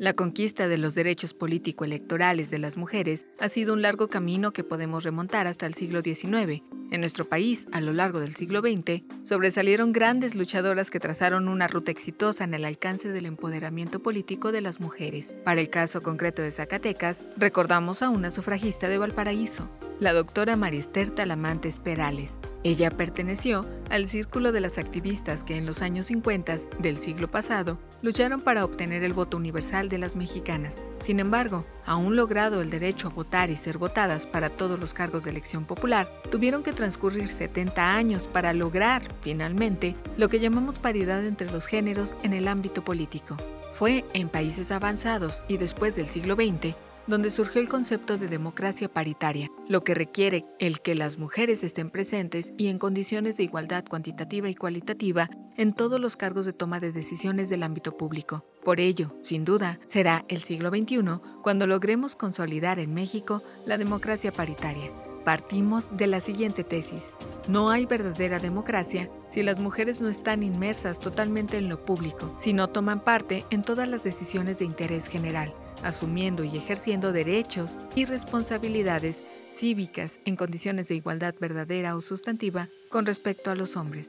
La 0.00 0.14
conquista 0.14 0.66
de 0.66 0.78
los 0.78 0.94
derechos 0.94 1.34
político-electorales 1.34 2.48
de 2.48 2.58
las 2.58 2.78
mujeres 2.78 3.26
ha 3.38 3.50
sido 3.50 3.74
un 3.74 3.82
largo 3.82 4.08
camino 4.08 4.50
que 4.50 4.64
podemos 4.64 5.04
remontar 5.04 5.46
hasta 5.46 5.66
el 5.66 5.74
siglo 5.74 6.00
XIX. 6.00 6.62
En 6.90 7.00
nuestro 7.00 7.28
país, 7.28 7.66
a 7.70 7.82
lo 7.82 7.92
largo 7.92 8.18
del 8.18 8.34
siglo 8.34 8.60
XX, 8.60 9.02
sobresalieron 9.24 9.92
grandes 9.92 10.34
luchadoras 10.34 10.88
que 10.90 11.00
trazaron 11.00 11.48
una 11.48 11.68
ruta 11.68 11.90
exitosa 11.90 12.44
en 12.44 12.54
el 12.54 12.64
alcance 12.64 13.12
del 13.12 13.26
empoderamiento 13.26 14.02
político 14.02 14.52
de 14.52 14.62
las 14.62 14.80
mujeres. 14.80 15.34
Para 15.44 15.60
el 15.60 15.68
caso 15.68 16.00
concreto 16.00 16.40
de 16.40 16.50
Zacatecas, 16.50 17.22
recordamos 17.36 18.00
a 18.00 18.08
una 18.08 18.30
sufragista 18.30 18.88
de 18.88 18.96
Valparaíso, 18.96 19.68
la 19.98 20.14
doctora 20.14 20.56
Marister 20.56 21.10
Talamantes 21.10 21.78
Perales. 21.78 22.30
Ella 22.62 22.90
perteneció 22.90 23.64
al 23.88 24.06
círculo 24.06 24.52
de 24.52 24.60
las 24.60 24.76
activistas 24.76 25.42
que 25.42 25.56
en 25.56 25.64
los 25.64 25.80
años 25.80 26.06
50 26.06 26.58
del 26.78 26.98
siglo 26.98 27.30
pasado 27.30 27.78
lucharon 28.02 28.40
para 28.42 28.64
obtener 28.66 29.02
el 29.02 29.14
voto 29.14 29.38
universal 29.38 29.88
de 29.88 29.96
las 29.96 30.14
mexicanas. 30.14 30.76
Sin 31.02 31.20
embargo, 31.20 31.64
aún 31.86 32.16
logrado 32.16 32.60
el 32.60 32.68
derecho 32.68 33.08
a 33.08 33.12
votar 33.12 33.48
y 33.48 33.56
ser 33.56 33.78
votadas 33.78 34.26
para 34.26 34.50
todos 34.50 34.78
los 34.78 34.92
cargos 34.92 35.24
de 35.24 35.30
elección 35.30 35.64
popular, 35.64 36.06
tuvieron 36.30 36.62
que 36.62 36.74
transcurrir 36.74 37.28
70 37.28 37.94
años 37.94 38.28
para 38.30 38.52
lograr, 38.52 39.02
finalmente, 39.22 39.96
lo 40.18 40.28
que 40.28 40.40
llamamos 40.40 40.78
paridad 40.78 41.24
entre 41.24 41.50
los 41.50 41.64
géneros 41.64 42.12
en 42.22 42.34
el 42.34 42.46
ámbito 42.46 42.84
político. 42.84 43.36
Fue 43.78 44.04
en 44.12 44.28
países 44.28 44.70
avanzados 44.70 45.42
y 45.48 45.56
después 45.56 45.96
del 45.96 46.08
siglo 46.08 46.34
XX 46.34 46.76
donde 47.10 47.30
surgió 47.30 47.60
el 47.60 47.68
concepto 47.68 48.16
de 48.16 48.28
democracia 48.28 48.88
paritaria, 48.88 49.50
lo 49.68 49.82
que 49.82 49.94
requiere 49.94 50.46
el 50.60 50.80
que 50.80 50.94
las 50.94 51.18
mujeres 51.18 51.64
estén 51.64 51.90
presentes 51.90 52.52
y 52.56 52.68
en 52.68 52.78
condiciones 52.78 53.36
de 53.36 53.42
igualdad 53.42 53.84
cuantitativa 53.84 54.48
y 54.48 54.54
cualitativa 54.54 55.28
en 55.56 55.74
todos 55.74 56.00
los 56.00 56.16
cargos 56.16 56.46
de 56.46 56.52
toma 56.52 56.78
de 56.78 56.92
decisiones 56.92 57.50
del 57.50 57.64
ámbito 57.64 57.96
público. 57.96 58.44
Por 58.64 58.78
ello, 58.78 59.12
sin 59.22 59.44
duda, 59.44 59.80
será 59.88 60.24
el 60.28 60.44
siglo 60.44 60.70
XXI 60.70 61.20
cuando 61.42 61.66
logremos 61.66 62.14
consolidar 62.14 62.78
en 62.78 62.94
México 62.94 63.42
la 63.66 63.76
democracia 63.76 64.30
paritaria. 64.32 64.92
Partimos 65.24 65.94
de 65.96 66.06
la 66.06 66.20
siguiente 66.20 66.62
tesis. 66.62 67.10
No 67.48 67.70
hay 67.70 67.86
verdadera 67.86 68.38
democracia 68.38 69.10
si 69.30 69.42
las 69.42 69.58
mujeres 69.58 70.00
no 70.00 70.08
están 70.08 70.44
inmersas 70.44 71.00
totalmente 71.00 71.58
en 71.58 71.68
lo 71.68 71.84
público, 71.84 72.34
si 72.38 72.52
no 72.52 72.68
toman 72.68 73.00
parte 73.00 73.44
en 73.50 73.62
todas 73.62 73.88
las 73.88 74.04
decisiones 74.04 74.60
de 74.60 74.64
interés 74.64 75.06
general 75.08 75.52
asumiendo 75.82 76.44
y 76.44 76.56
ejerciendo 76.56 77.12
derechos 77.12 77.70
y 77.94 78.04
responsabilidades 78.04 79.22
cívicas 79.52 80.20
en 80.24 80.36
condiciones 80.36 80.88
de 80.88 80.96
igualdad 80.96 81.34
verdadera 81.40 81.96
o 81.96 82.00
sustantiva 82.00 82.68
con 82.88 83.06
respecto 83.06 83.50
a 83.50 83.54
los 83.54 83.76
hombres. 83.76 84.08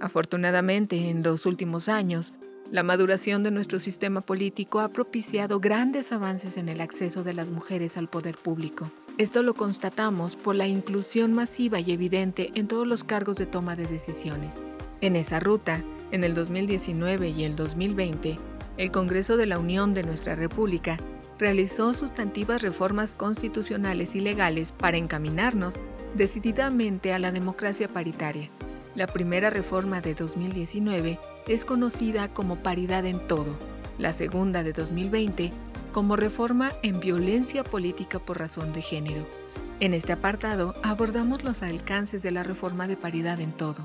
Afortunadamente, 0.00 1.10
en 1.10 1.22
los 1.22 1.46
últimos 1.46 1.88
años, 1.88 2.32
la 2.70 2.82
maduración 2.82 3.42
de 3.42 3.50
nuestro 3.50 3.78
sistema 3.78 4.22
político 4.22 4.80
ha 4.80 4.88
propiciado 4.88 5.60
grandes 5.60 6.10
avances 6.10 6.56
en 6.56 6.68
el 6.68 6.80
acceso 6.80 7.22
de 7.22 7.34
las 7.34 7.50
mujeres 7.50 7.96
al 7.96 8.08
poder 8.08 8.36
público. 8.36 8.90
Esto 9.18 9.42
lo 9.42 9.52
constatamos 9.52 10.36
por 10.36 10.54
la 10.54 10.66
inclusión 10.66 11.34
masiva 11.34 11.80
y 11.80 11.92
evidente 11.92 12.50
en 12.54 12.66
todos 12.66 12.86
los 12.86 13.04
cargos 13.04 13.36
de 13.36 13.44
toma 13.44 13.76
de 13.76 13.86
decisiones. 13.86 14.54
En 15.02 15.16
esa 15.16 15.38
ruta, 15.38 15.84
en 16.12 16.24
el 16.24 16.34
2019 16.34 17.28
y 17.28 17.44
el 17.44 17.56
2020, 17.56 18.38
el 18.78 18.90
Congreso 18.90 19.36
de 19.36 19.46
la 19.46 19.58
Unión 19.58 19.94
de 19.94 20.02
nuestra 20.02 20.34
República 20.34 20.96
realizó 21.38 21.92
sustantivas 21.94 22.62
reformas 22.62 23.14
constitucionales 23.14 24.14
y 24.14 24.20
legales 24.20 24.72
para 24.72 24.96
encaminarnos 24.96 25.74
decididamente 26.14 27.12
a 27.12 27.18
la 27.18 27.32
democracia 27.32 27.88
paritaria. 27.88 28.48
La 28.94 29.06
primera 29.06 29.50
reforma 29.50 30.00
de 30.00 30.14
2019 30.14 31.18
es 31.48 31.64
conocida 31.64 32.28
como 32.28 32.56
paridad 32.56 33.06
en 33.06 33.26
todo, 33.26 33.56
la 33.98 34.12
segunda 34.12 34.62
de 34.62 34.72
2020 34.72 35.50
como 35.92 36.16
reforma 36.16 36.72
en 36.82 37.00
violencia 37.00 37.64
política 37.64 38.18
por 38.18 38.38
razón 38.38 38.72
de 38.72 38.82
género. 38.82 39.26
En 39.80 39.94
este 39.94 40.12
apartado 40.12 40.74
abordamos 40.82 41.44
los 41.44 41.62
alcances 41.62 42.22
de 42.22 42.30
la 42.30 42.42
reforma 42.42 42.86
de 42.86 42.96
paridad 42.96 43.40
en 43.40 43.52
todo. 43.52 43.82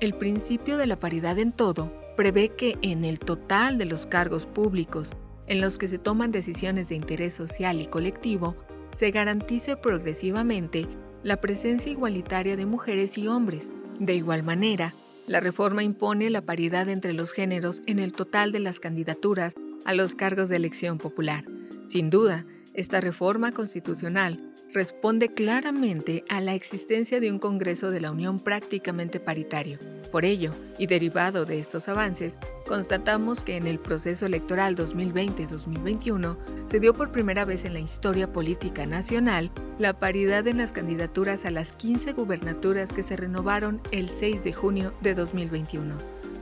El 0.00 0.14
principio 0.14 0.76
de 0.76 0.86
la 0.86 0.96
paridad 0.96 1.38
en 1.38 1.52
todo 1.52 1.92
prevé 2.18 2.48
que 2.48 2.76
en 2.82 3.04
el 3.04 3.20
total 3.20 3.78
de 3.78 3.84
los 3.84 4.04
cargos 4.04 4.44
públicos 4.44 5.10
en 5.46 5.60
los 5.60 5.78
que 5.78 5.86
se 5.86 5.98
toman 5.98 6.32
decisiones 6.32 6.88
de 6.88 6.96
interés 6.96 7.32
social 7.32 7.80
y 7.80 7.86
colectivo, 7.86 8.56
se 8.98 9.12
garantice 9.12 9.76
progresivamente 9.76 10.88
la 11.22 11.40
presencia 11.40 11.92
igualitaria 11.92 12.56
de 12.56 12.66
mujeres 12.66 13.16
y 13.18 13.28
hombres. 13.28 13.70
De 14.00 14.14
igual 14.14 14.42
manera, 14.42 14.96
la 15.28 15.38
reforma 15.38 15.84
impone 15.84 16.28
la 16.28 16.42
paridad 16.42 16.88
entre 16.88 17.12
los 17.12 17.30
géneros 17.30 17.82
en 17.86 18.00
el 18.00 18.12
total 18.12 18.50
de 18.50 18.58
las 18.58 18.80
candidaturas 18.80 19.54
a 19.84 19.94
los 19.94 20.16
cargos 20.16 20.48
de 20.48 20.56
elección 20.56 20.98
popular. 20.98 21.44
Sin 21.86 22.10
duda, 22.10 22.44
esta 22.74 23.00
reforma 23.00 23.52
constitucional 23.52 24.52
responde 24.74 25.28
claramente 25.34 26.24
a 26.28 26.40
la 26.40 26.54
existencia 26.54 27.20
de 27.20 27.30
un 27.30 27.38
Congreso 27.38 27.92
de 27.92 28.00
la 28.00 28.10
Unión 28.10 28.40
prácticamente 28.40 29.20
paritario. 29.20 29.78
Por 30.10 30.24
ello, 30.24 30.52
y 30.78 30.86
derivado 30.86 31.44
de 31.44 31.58
estos 31.58 31.88
avances, 31.88 32.38
constatamos 32.66 33.40
que 33.40 33.56
en 33.56 33.66
el 33.66 33.78
proceso 33.78 34.24
electoral 34.26 34.74
2020-2021 34.76 36.36
se 36.66 36.80
dio 36.80 36.94
por 36.94 37.12
primera 37.12 37.44
vez 37.44 37.64
en 37.64 37.74
la 37.74 37.80
historia 37.80 38.32
política 38.32 38.86
nacional 38.86 39.50
la 39.78 39.98
paridad 39.98 40.46
en 40.46 40.58
las 40.58 40.72
candidaturas 40.72 41.44
a 41.44 41.50
las 41.50 41.72
15 41.72 42.12
gubernaturas 42.12 42.92
que 42.92 43.02
se 43.02 43.16
renovaron 43.16 43.80
el 43.90 44.08
6 44.08 44.44
de 44.44 44.52
junio 44.52 44.94
de 45.02 45.14
2021. 45.14 45.94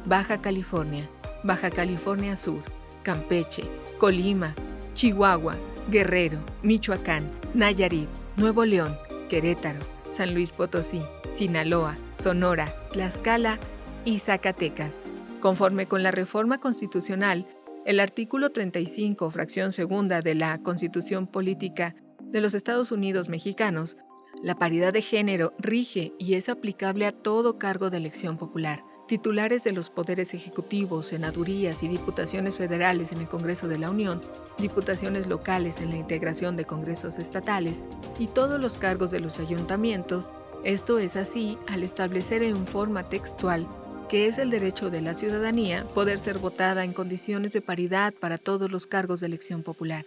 Baja 0.05 0.41
California, 0.41 1.09
Baja 1.43 1.71
California 1.71 2.37
Sur, 2.37 2.63
Campeche, 3.03 3.65
Colima, 3.99 4.55
Chihuahua, 4.95 5.57
Guerrero, 5.91 6.39
Michoacán, 6.63 7.29
Nayarit, 7.55 8.09
Nuevo 8.37 8.65
León, 8.65 8.97
Querétaro, 9.29 9.81
San 10.11 10.35
Luis 10.35 10.53
Potosí, 10.53 11.03
Sinaloa, 11.37 11.99
Sonora, 12.19 12.75
Tlaxcala 12.93 13.59
y 14.07 14.21
Zacatecas. 14.21 14.95
Conforme 15.41 15.87
con 15.87 16.03
la 16.03 16.11
reforma 16.11 16.59
constitucional, 16.59 17.47
el 17.85 18.01
artículo 18.01 18.53
35, 18.53 19.31
fracción 19.31 19.73
segunda 19.73 20.23
de 20.23 20.35
la 20.35 20.63
Constitución 20.63 21.27
Política 21.27 21.95
de 22.23 22.41
los 22.41 22.55
Estados 22.55 22.91
Unidos 22.91 23.29
Mexicanos, 23.29 23.99
la 24.43 24.55
paridad 24.55 24.95
de 24.95 25.03
género 25.03 25.53
rige 25.59 26.15
y 26.19 26.35
es 26.35 26.49
aplicable 26.49 27.05
a 27.05 27.13
todo 27.13 27.59
cargo 27.59 27.91
de 27.91 27.99
elección 27.99 28.39
popular 28.39 28.83
titulares 29.07 29.63
de 29.65 29.73
los 29.73 29.91
poderes 29.91 30.35
ejecutivos, 30.35 31.07
senadurías 31.07 31.83
y 31.83 31.89
diputaciones 31.89 32.57
federales 32.57 33.13
en 33.13 33.21
el 33.21 33.29
Congreso 33.29 33.69
de 33.69 33.79
la 33.79 33.91
Unión, 33.91 34.21
diputaciones 34.59 35.27
locales 35.29 35.81
en 35.81 35.91
la 35.91 35.97
integración 35.97 36.57
de 36.57 36.65
congresos 36.65 37.19
estatales 37.19 37.83
y 38.19 38.27
todos 38.27 38.61
los 38.61 38.79
cargos 38.79 39.11
de 39.11 39.21
los 39.21 39.39
ayuntamientos, 39.39 40.33
esto 40.67 40.99
es 40.99 41.15
así 41.15 41.57
al 41.69 41.85
establecer 41.85 42.43
en 42.43 42.67
forma 42.67 43.09
textual 43.09 43.69
que 44.09 44.27
es 44.27 44.39
el 44.39 44.51
derecho 44.51 44.91
de 44.91 45.01
la 45.01 45.15
ciudadanía 45.15 45.85
poder 45.95 46.19
ser 46.19 46.39
votada 46.39 46.85
en 46.85 46.93
condiciones 46.93 47.53
de 47.53 47.61
paridad 47.61 48.13
para 48.15 48.37
todos 48.37 48.71
los 48.71 48.87
cargos 48.87 49.21
de 49.21 49.27
elección 49.27 49.63
popular, 49.63 50.05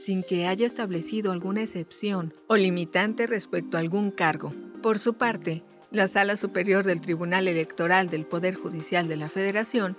sin 0.00 0.22
que 0.22 0.46
haya 0.46 0.66
establecido 0.66 1.32
alguna 1.32 1.62
excepción 1.62 2.34
o 2.46 2.56
limitante 2.56 3.26
respecto 3.26 3.76
a 3.76 3.80
algún 3.80 4.10
cargo. 4.10 4.54
Por 4.82 4.98
su 4.98 5.14
parte, 5.14 5.62
la 5.90 6.08
Sala 6.08 6.36
Superior 6.36 6.84
del 6.84 7.00
Tribunal 7.00 7.48
Electoral 7.48 8.08
del 8.08 8.26
Poder 8.26 8.54
Judicial 8.54 9.08
de 9.08 9.16
la 9.16 9.28
Federación 9.28 9.96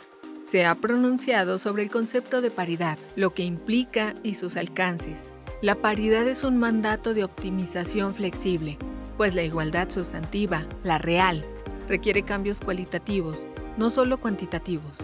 se 0.48 0.66
ha 0.66 0.76
pronunciado 0.76 1.58
sobre 1.58 1.84
el 1.84 1.90
concepto 1.90 2.42
de 2.42 2.52
paridad, 2.52 2.98
lo 3.16 3.34
que 3.34 3.44
implica 3.44 4.14
y 4.24 4.36
sus 4.36 4.58
alcances. 4.58 5.32
La 5.62 5.76
paridad 5.76 6.28
es 6.28 6.44
un 6.44 6.58
mandato 6.58 7.14
de 7.14 7.24
optimización 7.24 8.14
flexible, 8.14 8.78
pues 9.18 9.36
la 9.36 9.44
igualdad 9.44 9.90
sustantiva, 9.90 10.66
la 10.84 10.98
real, 10.98 11.44
requiere 11.88 12.24
cambios 12.24 12.60
cualitativos, 12.60 13.38
no 13.78 13.90
solo 13.90 14.20
cuantitativos. 14.20 14.98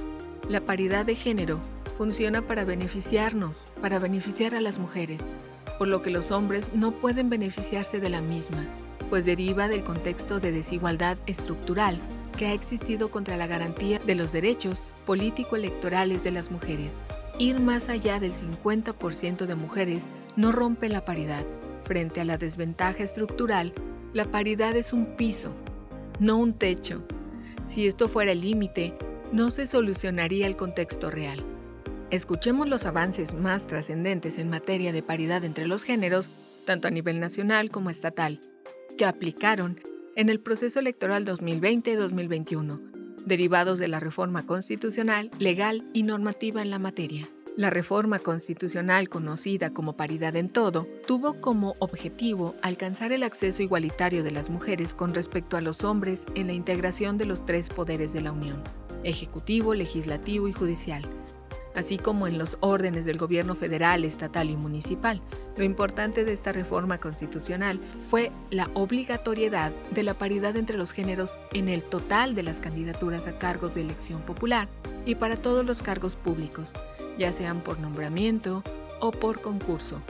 La 0.50 0.62
paridad 0.62 1.06
de 1.06 1.15
género 1.15 1.60
funciona 1.98 2.41
para 2.41 2.65
beneficiarnos, 2.65 3.56
para 3.82 4.00
beneficiar 4.00 4.56
a 4.56 4.62
las 4.62 4.80
mujeres, 4.80 5.19
por 5.78 5.88
lo 5.88 6.02
que 6.02 6.10
los 6.10 6.32
hombres 6.32 6.65
no 6.74 6.91
pueden 6.91 7.30
beneficiarse 7.30 8.00
de 8.00 8.10
la 8.10 8.22
misma 8.22 8.67
pues 9.10 9.26
deriva 9.26 9.67
del 9.67 9.84
contexto 9.84 10.39
de 10.39 10.52
desigualdad 10.52 11.17
estructural 11.26 12.00
que 12.38 12.48
ha 12.48 12.54
existido 12.54 13.10
contra 13.10 13.38
la 13.38 13.48
garantía 13.48 14.00
de 14.00 14.15
los 14.15 14.32
derechos 14.32 14.80
político-electorales 15.06 16.24
de 16.24 16.32
las 16.32 16.52
mujeres. 16.52 16.91
Ir 17.38 17.60
más 17.60 17.89
allá 17.89 18.19
del 18.19 18.34
50% 18.34 19.45
de 19.45 19.56
mujeres 19.56 20.04
no 20.36 20.52
rompe 20.52 20.89
la 20.89 21.04
paridad. 21.06 21.45
Frente 21.84 22.22
a 22.22 22.26
la 22.26 22.38
desventaja 22.38 23.04
estructural, 23.04 23.74
la 24.13 24.26
paridad 24.26 24.76
es 24.76 24.91
un 24.91 25.06
piso, 25.17 25.54
no 26.19 26.38
un 26.38 26.54
techo. 26.54 27.04
Si 27.65 27.88
esto 27.88 28.10
fuera 28.10 28.32
el 28.32 28.41
límite, 28.41 28.98
no 29.32 29.52
se 29.52 29.67
solucionaría 29.67 30.48
el 30.48 30.56
contexto 30.56 31.12
real. 31.12 31.43
Escuchemos 32.10 32.67
los 32.67 32.86
avances 32.86 33.36
más 33.36 33.67
trascendentes 33.67 34.39
en 34.39 34.50
materia 34.50 34.91
de 34.91 35.04
paridad 35.04 35.43
entre 35.43 35.67
los 35.67 35.84
géneros, 35.84 36.32
tanto 36.65 36.88
a 36.88 36.91
nivel 36.91 37.19
nacional 37.19 37.69
como 37.69 37.91
estatal, 37.91 38.39
que 38.98 39.06
aplicaron 39.06 39.80
en 40.15 40.30
el 40.30 40.39
proceso 40.39 40.80
electoral 40.80 41.26
2020-2021, 41.26 42.80
derivados 43.26 43.78
de 43.78 43.88
la 43.89 44.00
reforma 44.00 44.45
constitucional, 44.48 45.30
legal 45.38 45.88
y 45.93 46.02
normativa 46.02 46.63
en 46.63 46.72
la 46.72 46.80
materia. 46.80 47.30
La 47.57 47.69
reforma 47.69 48.19
constitucional 48.19 49.09
conocida 49.09 49.71
como 49.71 49.97
paridad 49.97 50.35
en 50.35 50.49
todo 50.49 50.88
tuvo 51.05 51.41
como 51.41 51.73
objetivo 51.79 52.55
alcanzar 52.62 53.12
el 53.12 53.23
acceso 53.23 53.62
igualitario 53.63 54.23
de 54.23 54.31
las 54.31 54.49
mujeres 54.49 54.93
con 54.93 55.13
respecto 55.13 55.57
a 55.57 55.62
los 55.62 55.83
hombres 55.83 56.25
en 56.35 56.47
la 56.47 56.53
integración 56.53 57.17
de 57.17 57.25
los 57.25 57.45
tres 57.45 57.67
poderes 57.69 58.13
de 58.13 58.21
la 58.21 58.31
Unión, 58.31 58.63
ejecutivo, 59.03 59.73
legislativo 59.73 60.47
y 60.47 60.53
judicial, 60.53 61.03
así 61.75 61.97
como 61.97 62.27
en 62.27 62.38
los 62.38 62.57
órdenes 62.62 63.03
del 63.03 63.17
gobierno 63.17 63.55
federal, 63.55 64.05
estatal 64.05 64.49
y 64.49 64.55
municipal. 64.55 65.21
Lo 65.57 65.65
importante 65.65 66.23
de 66.23 66.31
esta 66.31 66.53
reforma 66.53 66.99
constitucional 66.99 67.79
fue 68.09 68.31
la 68.51 68.69
obligatoriedad 68.73 69.73
de 69.91 70.03
la 70.03 70.13
paridad 70.13 70.55
entre 70.55 70.77
los 70.77 70.93
géneros 70.93 71.35
en 71.51 71.67
el 71.67 71.83
total 71.83 72.35
de 72.35 72.43
las 72.43 72.57
candidaturas 72.57 73.27
a 73.27 73.38
cargos 73.38 73.75
de 73.75 73.81
elección 73.81 74.21
popular 74.21 74.69
y 75.05 75.15
para 75.15 75.35
todos 75.35 75.65
los 75.65 75.81
cargos 75.81 76.15
públicos, 76.15 76.69
ya 77.19 77.32
sean 77.34 77.62
por 77.62 77.79
nombramiento 77.79 78.63
o 78.99 79.12
por 79.12 79.41
concurso. 79.41 80.01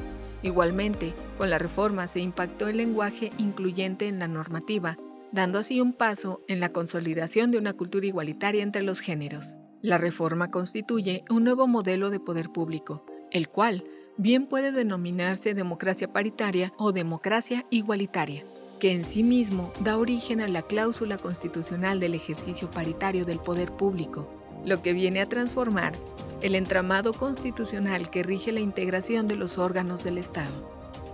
Igualmente, 0.41 1.13
con 1.37 1.49
la 1.49 1.57
reforma 1.57 2.07
se 2.07 2.21
impactó 2.21 2.67
el 2.69 2.77
lenguaje 2.77 3.31
incluyente 3.37 4.07
en 4.07 4.19
la 4.19 4.27
normativa, 4.29 4.97
dando 5.33 5.59
así 5.59 5.81
un 5.81 5.91
paso 5.91 6.41
en 6.47 6.61
la 6.61 6.69
consolidación 6.69 7.51
de 7.51 7.57
una 7.57 7.73
cultura 7.73 8.05
igualitaria 8.05 8.63
entre 8.63 8.83
los 8.83 9.01
géneros. 9.01 9.47
La 9.81 9.97
reforma 9.97 10.49
constituye 10.49 11.23
un 11.29 11.43
nuevo 11.43 11.67
modelo 11.67 12.09
de 12.09 12.19
poder 12.19 12.49
público, 12.49 13.05
el 13.31 13.49
cual 13.49 13.83
bien 14.17 14.47
puede 14.47 14.71
denominarse 14.71 15.53
democracia 15.53 16.11
paritaria 16.11 16.73
o 16.77 16.91
democracia 16.91 17.65
igualitaria, 17.69 18.43
que 18.79 18.93
en 18.93 19.03
sí 19.03 19.23
mismo 19.23 19.71
da 19.83 19.97
origen 19.97 20.41
a 20.41 20.47
la 20.47 20.61
cláusula 20.61 21.17
constitucional 21.17 21.99
del 21.99 22.15
ejercicio 22.15 22.69
paritario 22.71 23.25
del 23.25 23.39
poder 23.39 23.71
público, 23.71 24.29
lo 24.65 24.81
que 24.81 24.93
viene 24.93 25.21
a 25.21 25.29
transformar 25.29 25.93
el 26.41 26.55
entramado 26.55 27.13
constitucional 27.13 28.09
que 28.09 28.23
rige 28.23 28.51
la 28.51 28.61
integración 28.61 29.27
de 29.27 29.35
los 29.35 29.57
órganos 29.57 30.03
del 30.03 30.17
Estado. 30.17 30.69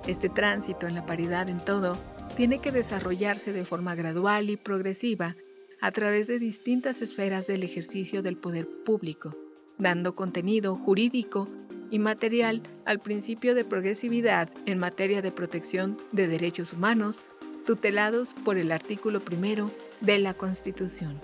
Este 0.08 0.30
tránsito 0.30 0.88
en 0.88 0.94
la 0.94 1.06
paridad 1.06 1.50
en 1.50 1.60
todo 1.60 1.98
tiene 2.38 2.60
que 2.60 2.72
desarrollarse 2.72 3.52
de 3.52 3.66
forma 3.66 3.96
gradual 3.96 4.50
y 4.50 4.58
progresiva 4.58 5.36
a 5.82 5.92
través 5.92 6.28
de 6.28 6.38
distintas 6.38 7.02
esferas 7.02 7.48
del 7.48 7.64
ejercicio 7.64 8.22
del 8.22 8.38
poder 8.38 8.68
público, 8.86 9.36
dando 9.78 10.16
contenido 10.16 10.76
jurídico 10.76 11.50
y 11.90 12.00
material 12.00 12.62
al 12.86 13.00
principio 13.00 13.56
de 13.56 13.66
progresividad 13.66 14.50
en 14.66 14.78
materia 14.78 15.22
de 15.22 15.32
protección 15.32 15.98
de 16.12 16.28
derechos 16.28 16.74
humanos, 16.74 17.20
tutelados 17.66 18.36
por 18.46 18.58
el 18.58 18.72
artículo 18.72 19.22
primero 19.22 19.72
de 20.02 20.20
la 20.20 20.36
Constitución 20.36 21.20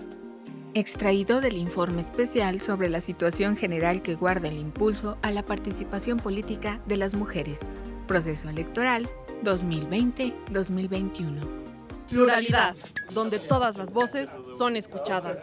extraído 0.74 1.40
del 1.40 1.56
informe 1.56 2.02
especial 2.02 2.60
sobre 2.60 2.88
la 2.88 3.00
situación 3.00 3.56
general 3.56 4.02
que 4.02 4.14
guarda 4.14 4.48
el 4.48 4.58
impulso 4.58 5.16
a 5.22 5.30
la 5.30 5.44
participación 5.44 6.18
política 6.18 6.80
de 6.86 6.96
las 6.96 7.14
mujeres, 7.14 7.58
proceso 8.06 8.48
electoral 8.48 9.08
2020-2021. 9.44 11.40
Pluralidad, 12.10 12.74
donde 13.14 13.38
todas 13.38 13.76
las 13.76 13.92
voces 13.92 14.30
son 14.58 14.76
escuchadas. 14.76 15.40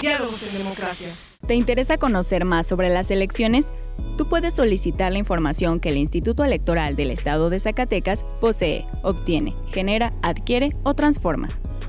Diálogos 0.00 0.42
en 0.42 0.58
democracia. 0.58 1.08
¿Te 1.46 1.54
interesa 1.54 1.96
conocer 1.98 2.44
más 2.44 2.66
sobre 2.66 2.88
las 2.90 3.10
elecciones? 3.10 3.72
Tú 4.16 4.28
puedes 4.28 4.54
solicitar 4.54 5.12
la 5.12 5.18
información 5.18 5.78
que 5.78 5.90
el 5.90 5.96
Instituto 5.96 6.44
Electoral 6.44 6.96
del 6.96 7.12
Estado 7.12 7.50
de 7.50 7.60
Zacatecas 7.60 8.24
posee, 8.40 8.84
obtiene, 9.02 9.54
genera, 9.68 10.10
adquiere 10.22 10.70
o 10.82 10.94
transforma 10.94 11.48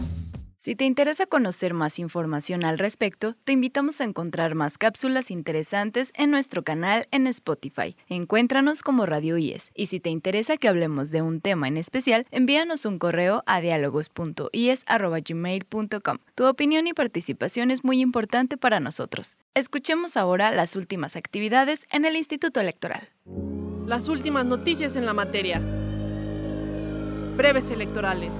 Si 0.64 0.76
te 0.76 0.86
interesa 0.86 1.26
conocer 1.26 1.74
más 1.74 1.98
información 1.98 2.64
al 2.66 2.78
respecto, 2.78 3.36
te 3.46 3.52
invitamos 3.52 4.00
a 4.00 4.04
encontrar 4.04 4.54
más 4.54 4.78
cápsulas 4.78 5.32
interesantes 5.32 6.14
en 6.14 6.30
nuestro 6.30 6.62
canal 6.62 7.08
en 7.10 7.26
Spotify. 7.26 7.96
Encuéntranos 8.10 8.84
como 8.84 9.08
Radio 9.08 9.40
IES. 9.40 9.72
Y 9.74 9.88
si 9.88 10.00
te 10.00 10.12
interesa 10.12 10.58
que 10.58 10.68
hablemos 10.68 11.10
de 11.10 11.24
un 11.24 11.42
tema 11.42 11.68
en 11.68 11.78
especial, 11.78 12.28
envíanos 12.30 12.86
un 12.86 13.00
correo 13.00 13.42
a 13.48 13.60
diálogos.ies.gmail.com. 13.60 16.18
Tu 16.36 16.46
opinión 16.46 16.86
y 16.86 16.94
participación 16.94 17.72
es 17.72 17.84
muy 17.84 18.00
importante 18.00 18.56
para 18.56 18.80
nosotros. 18.80 19.38
Escuchemos 19.56 20.16
ahora 20.16 20.52
las 20.52 20.76
últimas 20.76 21.16
actividades 21.16 21.88
en 21.92 22.06
el 22.06 22.16
Instituto 22.16 22.60
Electoral. 22.60 23.02
Las 23.88 24.10
últimas 24.10 24.46
noticias 24.46 24.96
en 24.96 25.08
la 25.08 25.16
materia. 25.16 25.60
Breves 27.36 27.72
electorales. 27.72 28.32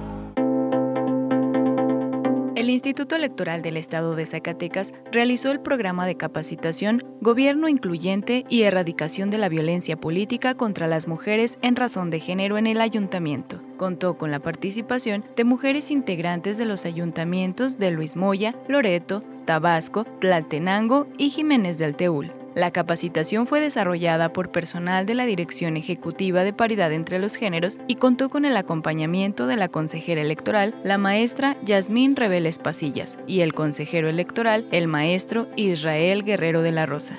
El 2.54 2.68
Instituto 2.68 3.16
Electoral 3.16 3.62
del 3.62 3.78
Estado 3.78 4.14
de 4.14 4.26
Zacatecas 4.26 4.92
realizó 5.10 5.50
el 5.50 5.60
programa 5.60 6.04
de 6.04 6.16
capacitación 6.16 7.02
Gobierno 7.22 7.66
Incluyente 7.66 8.44
y 8.50 8.62
Erradicación 8.62 9.30
de 9.30 9.38
la 9.38 9.48
Violencia 9.48 9.96
Política 9.96 10.54
contra 10.54 10.86
las 10.86 11.08
Mujeres 11.08 11.58
en 11.62 11.76
Razón 11.76 12.10
de 12.10 12.20
Género 12.20 12.58
en 12.58 12.66
el 12.66 12.82
Ayuntamiento. 12.82 13.58
Contó 13.78 14.18
con 14.18 14.30
la 14.30 14.40
participación 14.40 15.24
de 15.34 15.44
mujeres 15.44 15.90
integrantes 15.90 16.58
de 16.58 16.66
los 16.66 16.84
ayuntamientos 16.84 17.78
de 17.78 17.90
Luis 17.90 18.16
Moya, 18.16 18.54
Loreto, 18.68 19.20
Tabasco, 19.46 20.04
Tlaltenango 20.20 21.06
y 21.16 21.30
Jiménez 21.30 21.78
del 21.78 21.96
Teúl. 21.96 22.32
La 22.54 22.70
capacitación 22.70 23.46
fue 23.46 23.60
desarrollada 23.60 24.32
por 24.32 24.50
personal 24.50 25.06
de 25.06 25.14
la 25.14 25.24
Dirección 25.24 25.76
Ejecutiva 25.76 26.44
de 26.44 26.52
Paridad 26.52 26.92
entre 26.92 27.18
los 27.18 27.36
Géneros 27.36 27.80
y 27.88 27.96
contó 27.96 28.28
con 28.28 28.44
el 28.44 28.56
acompañamiento 28.56 29.46
de 29.46 29.56
la 29.56 29.68
consejera 29.68 30.20
electoral, 30.20 30.74
la 30.84 30.98
maestra 30.98 31.56
Yasmín 31.64 32.14
Reveles 32.14 32.58
Pasillas, 32.58 33.18
y 33.26 33.40
el 33.40 33.54
consejero 33.54 34.08
electoral, 34.08 34.66
el 34.70 34.86
maestro 34.86 35.48
Israel 35.56 36.24
Guerrero 36.24 36.62
de 36.62 36.72
la 36.72 36.86
Rosa. 36.86 37.18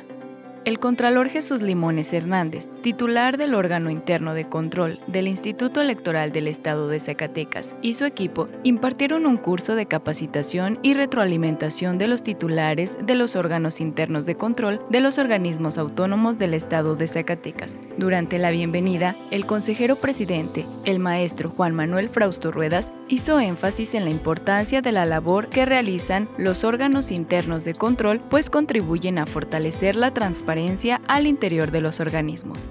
El 0.65 0.80
Contralor 0.80 1.28
Jesús 1.28 1.62
Limones 1.62 2.13
Hernández, 2.13 2.69
titular 2.82 3.38
del 3.38 3.54
órgano 3.54 3.89
interno 3.89 4.34
de 4.34 4.47
control 4.47 5.02
del 5.08 5.28
Instituto 5.28 5.82
Electoral 5.82 6.32
del 6.32 6.47
Estado 6.47 6.88
de 6.88 7.02
Zacatecas, 7.02 7.76
y 7.82 7.95
su 7.95 8.06
equipo 8.06 8.45
impartieron 8.63 9.26
un 9.26 9.36
curso 9.36 9.76
de 9.76 9.88
capacitación 9.88 10.80
y 10.82 10.93
retroalimentación 10.93 11.97
de 11.97 12.08
los 12.08 12.23
titulares 12.23 12.95
de 13.06 13.15
los 13.15 13.36
órganos 13.36 13.82
internos 13.82 14.26
de 14.26 14.36
control 14.36 14.80
de 14.89 15.02
los 15.02 15.17
organismos 15.17 15.78
autónomos 15.78 16.39
del 16.39 16.54
Estado 16.54 16.95
de 16.95 17.10
Zacatecas. 17.10 17.78
Durante 17.97 18.39
la 18.39 18.49
bienvenida, 18.49 19.17
el 19.32 19.45
consejero 19.45 19.97
presidente, 19.97 20.65
el 20.86 20.99
maestro 20.99 21.49
Juan 21.49 21.76
Manuel 21.76 22.08
Frausto 22.08 22.52
Ruedas, 22.52 22.93
hizo 23.13 23.39
énfasis 23.39 23.93
en 23.93 24.06
la 24.06 24.10
importancia 24.10 24.82
de 24.82 24.91
la 24.91 25.06
labor 25.06 25.47
que 25.47 25.65
realizan 25.65 26.28
los 26.38 26.63
órganos 26.63 27.12
internos 27.12 27.63
de 27.63 27.76
control, 27.76 28.19
pues 28.19 28.49
contribuyen 28.49 29.19
a 29.19 29.28
fortalecer 29.28 29.95
la 29.95 30.13
transparencia 30.13 30.99
al 31.08 31.28
interior 31.28 31.69
de 31.69 31.82
los 31.82 31.99
organismos 31.99 32.69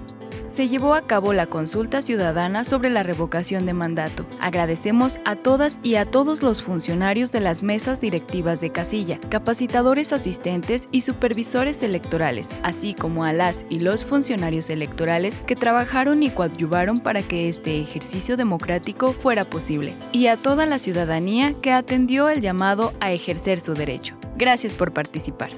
se 0.53 0.67
llevó 0.67 0.93
a 0.93 1.01
cabo 1.07 1.33
la 1.33 1.47
consulta 1.47 2.01
ciudadana 2.01 2.63
sobre 2.63 2.91
la 2.91 3.01
revocación 3.01 3.65
de 3.65 3.73
mandato. 3.73 4.25
Agradecemos 4.39 5.19
a 5.25 5.35
todas 5.35 5.79
y 5.81 5.95
a 5.95 6.05
todos 6.05 6.43
los 6.43 6.61
funcionarios 6.61 7.31
de 7.31 7.39
las 7.39 7.63
mesas 7.63 7.99
directivas 7.99 8.61
de 8.61 8.71
casilla, 8.71 9.19
capacitadores 9.29 10.13
asistentes 10.13 10.87
y 10.91 11.01
supervisores 11.01 11.81
electorales, 11.81 12.49
así 12.61 12.93
como 12.93 13.23
a 13.23 13.33
las 13.33 13.65
y 13.69 13.79
los 13.79 14.05
funcionarios 14.05 14.69
electorales 14.69 15.35
que 15.47 15.55
trabajaron 15.55 16.21
y 16.21 16.29
coadyuvaron 16.29 16.99
para 16.99 17.23
que 17.23 17.49
este 17.49 17.81
ejercicio 17.81 18.37
democrático 18.37 19.13
fuera 19.13 19.45
posible, 19.45 19.95
y 20.11 20.27
a 20.27 20.37
toda 20.37 20.67
la 20.67 20.77
ciudadanía 20.77 21.55
que 21.61 21.71
atendió 21.71 22.29
el 22.29 22.41
llamado 22.41 22.93
a 22.99 23.11
ejercer 23.11 23.59
su 23.59 23.73
derecho. 23.73 24.15
Gracias 24.37 24.75
por 24.75 24.93
participar. 24.93 25.51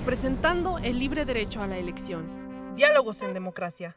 Representando 0.00 0.78
el 0.78 0.98
libre 0.98 1.26
derecho 1.26 1.60
a 1.60 1.66
la 1.66 1.76
elección. 1.76 2.74
Diálogos 2.74 3.20
en 3.20 3.34
democracia. 3.34 3.96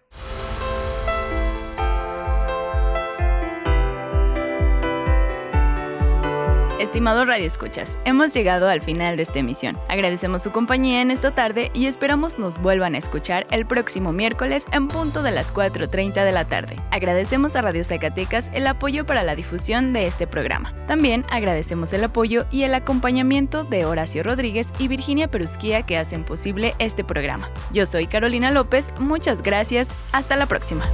Estimados 6.83 7.25
Radio 7.25 7.45
Escuchas, 7.47 7.97
hemos 8.03 8.33
llegado 8.33 8.67
al 8.67 8.81
final 8.81 9.15
de 9.15 9.23
esta 9.23 9.39
emisión. 9.39 9.79
Agradecemos 9.87 10.43
su 10.43 10.51
compañía 10.51 11.01
en 11.01 11.11
esta 11.11 11.33
tarde 11.33 11.71
y 11.73 11.85
esperamos 11.85 12.37
nos 12.37 12.59
vuelvan 12.59 12.93
a 12.93 12.97
escuchar 12.97 13.47
el 13.51 13.65
próximo 13.65 14.11
miércoles 14.11 14.65
en 14.73 14.89
punto 14.89 15.23
de 15.23 15.31
las 15.31 15.53
4.30 15.53 16.25
de 16.25 16.31
la 16.33 16.43
tarde. 16.43 16.75
Agradecemos 16.91 17.55
a 17.55 17.61
Radio 17.61 17.85
Zacatecas 17.85 18.51
el 18.53 18.67
apoyo 18.67 19.05
para 19.05 19.23
la 19.23 19.33
difusión 19.33 19.93
de 19.93 20.07
este 20.07 20.27
programa. 20.27 20.73
También 20.85 21.23
agradecemos 21.29 21.93
el 21.93 22.03
apoyo 22.03 22.47
y 22.51 22.63
el 22.63 22.75
acompañamiento 22.75 23.63
de 23.63 23.85
Horacio 23.85 24.21
Rodríguez 24.21 24.73
y 24.77 24.89
Virginia 24.89 25.29
Perusquía 25.29 25.83
que 25.83 25.97
hacen 25.97 26.25
posible 26.25 26.75
este 26.79 27.05
programa. 27.05 27.49
Yo 27.71 27.85
soy 27.85 28.07
Carolina 28.07 28.51
López, 28.51 28.93
muchas 28.99 29.41
gracias, 29.41 29.87
hasta 30.11 30.35
la 30.35 30.47
próxima. 30.47 30.85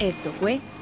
Esto 0.00 0.32
fue 0.40 0.62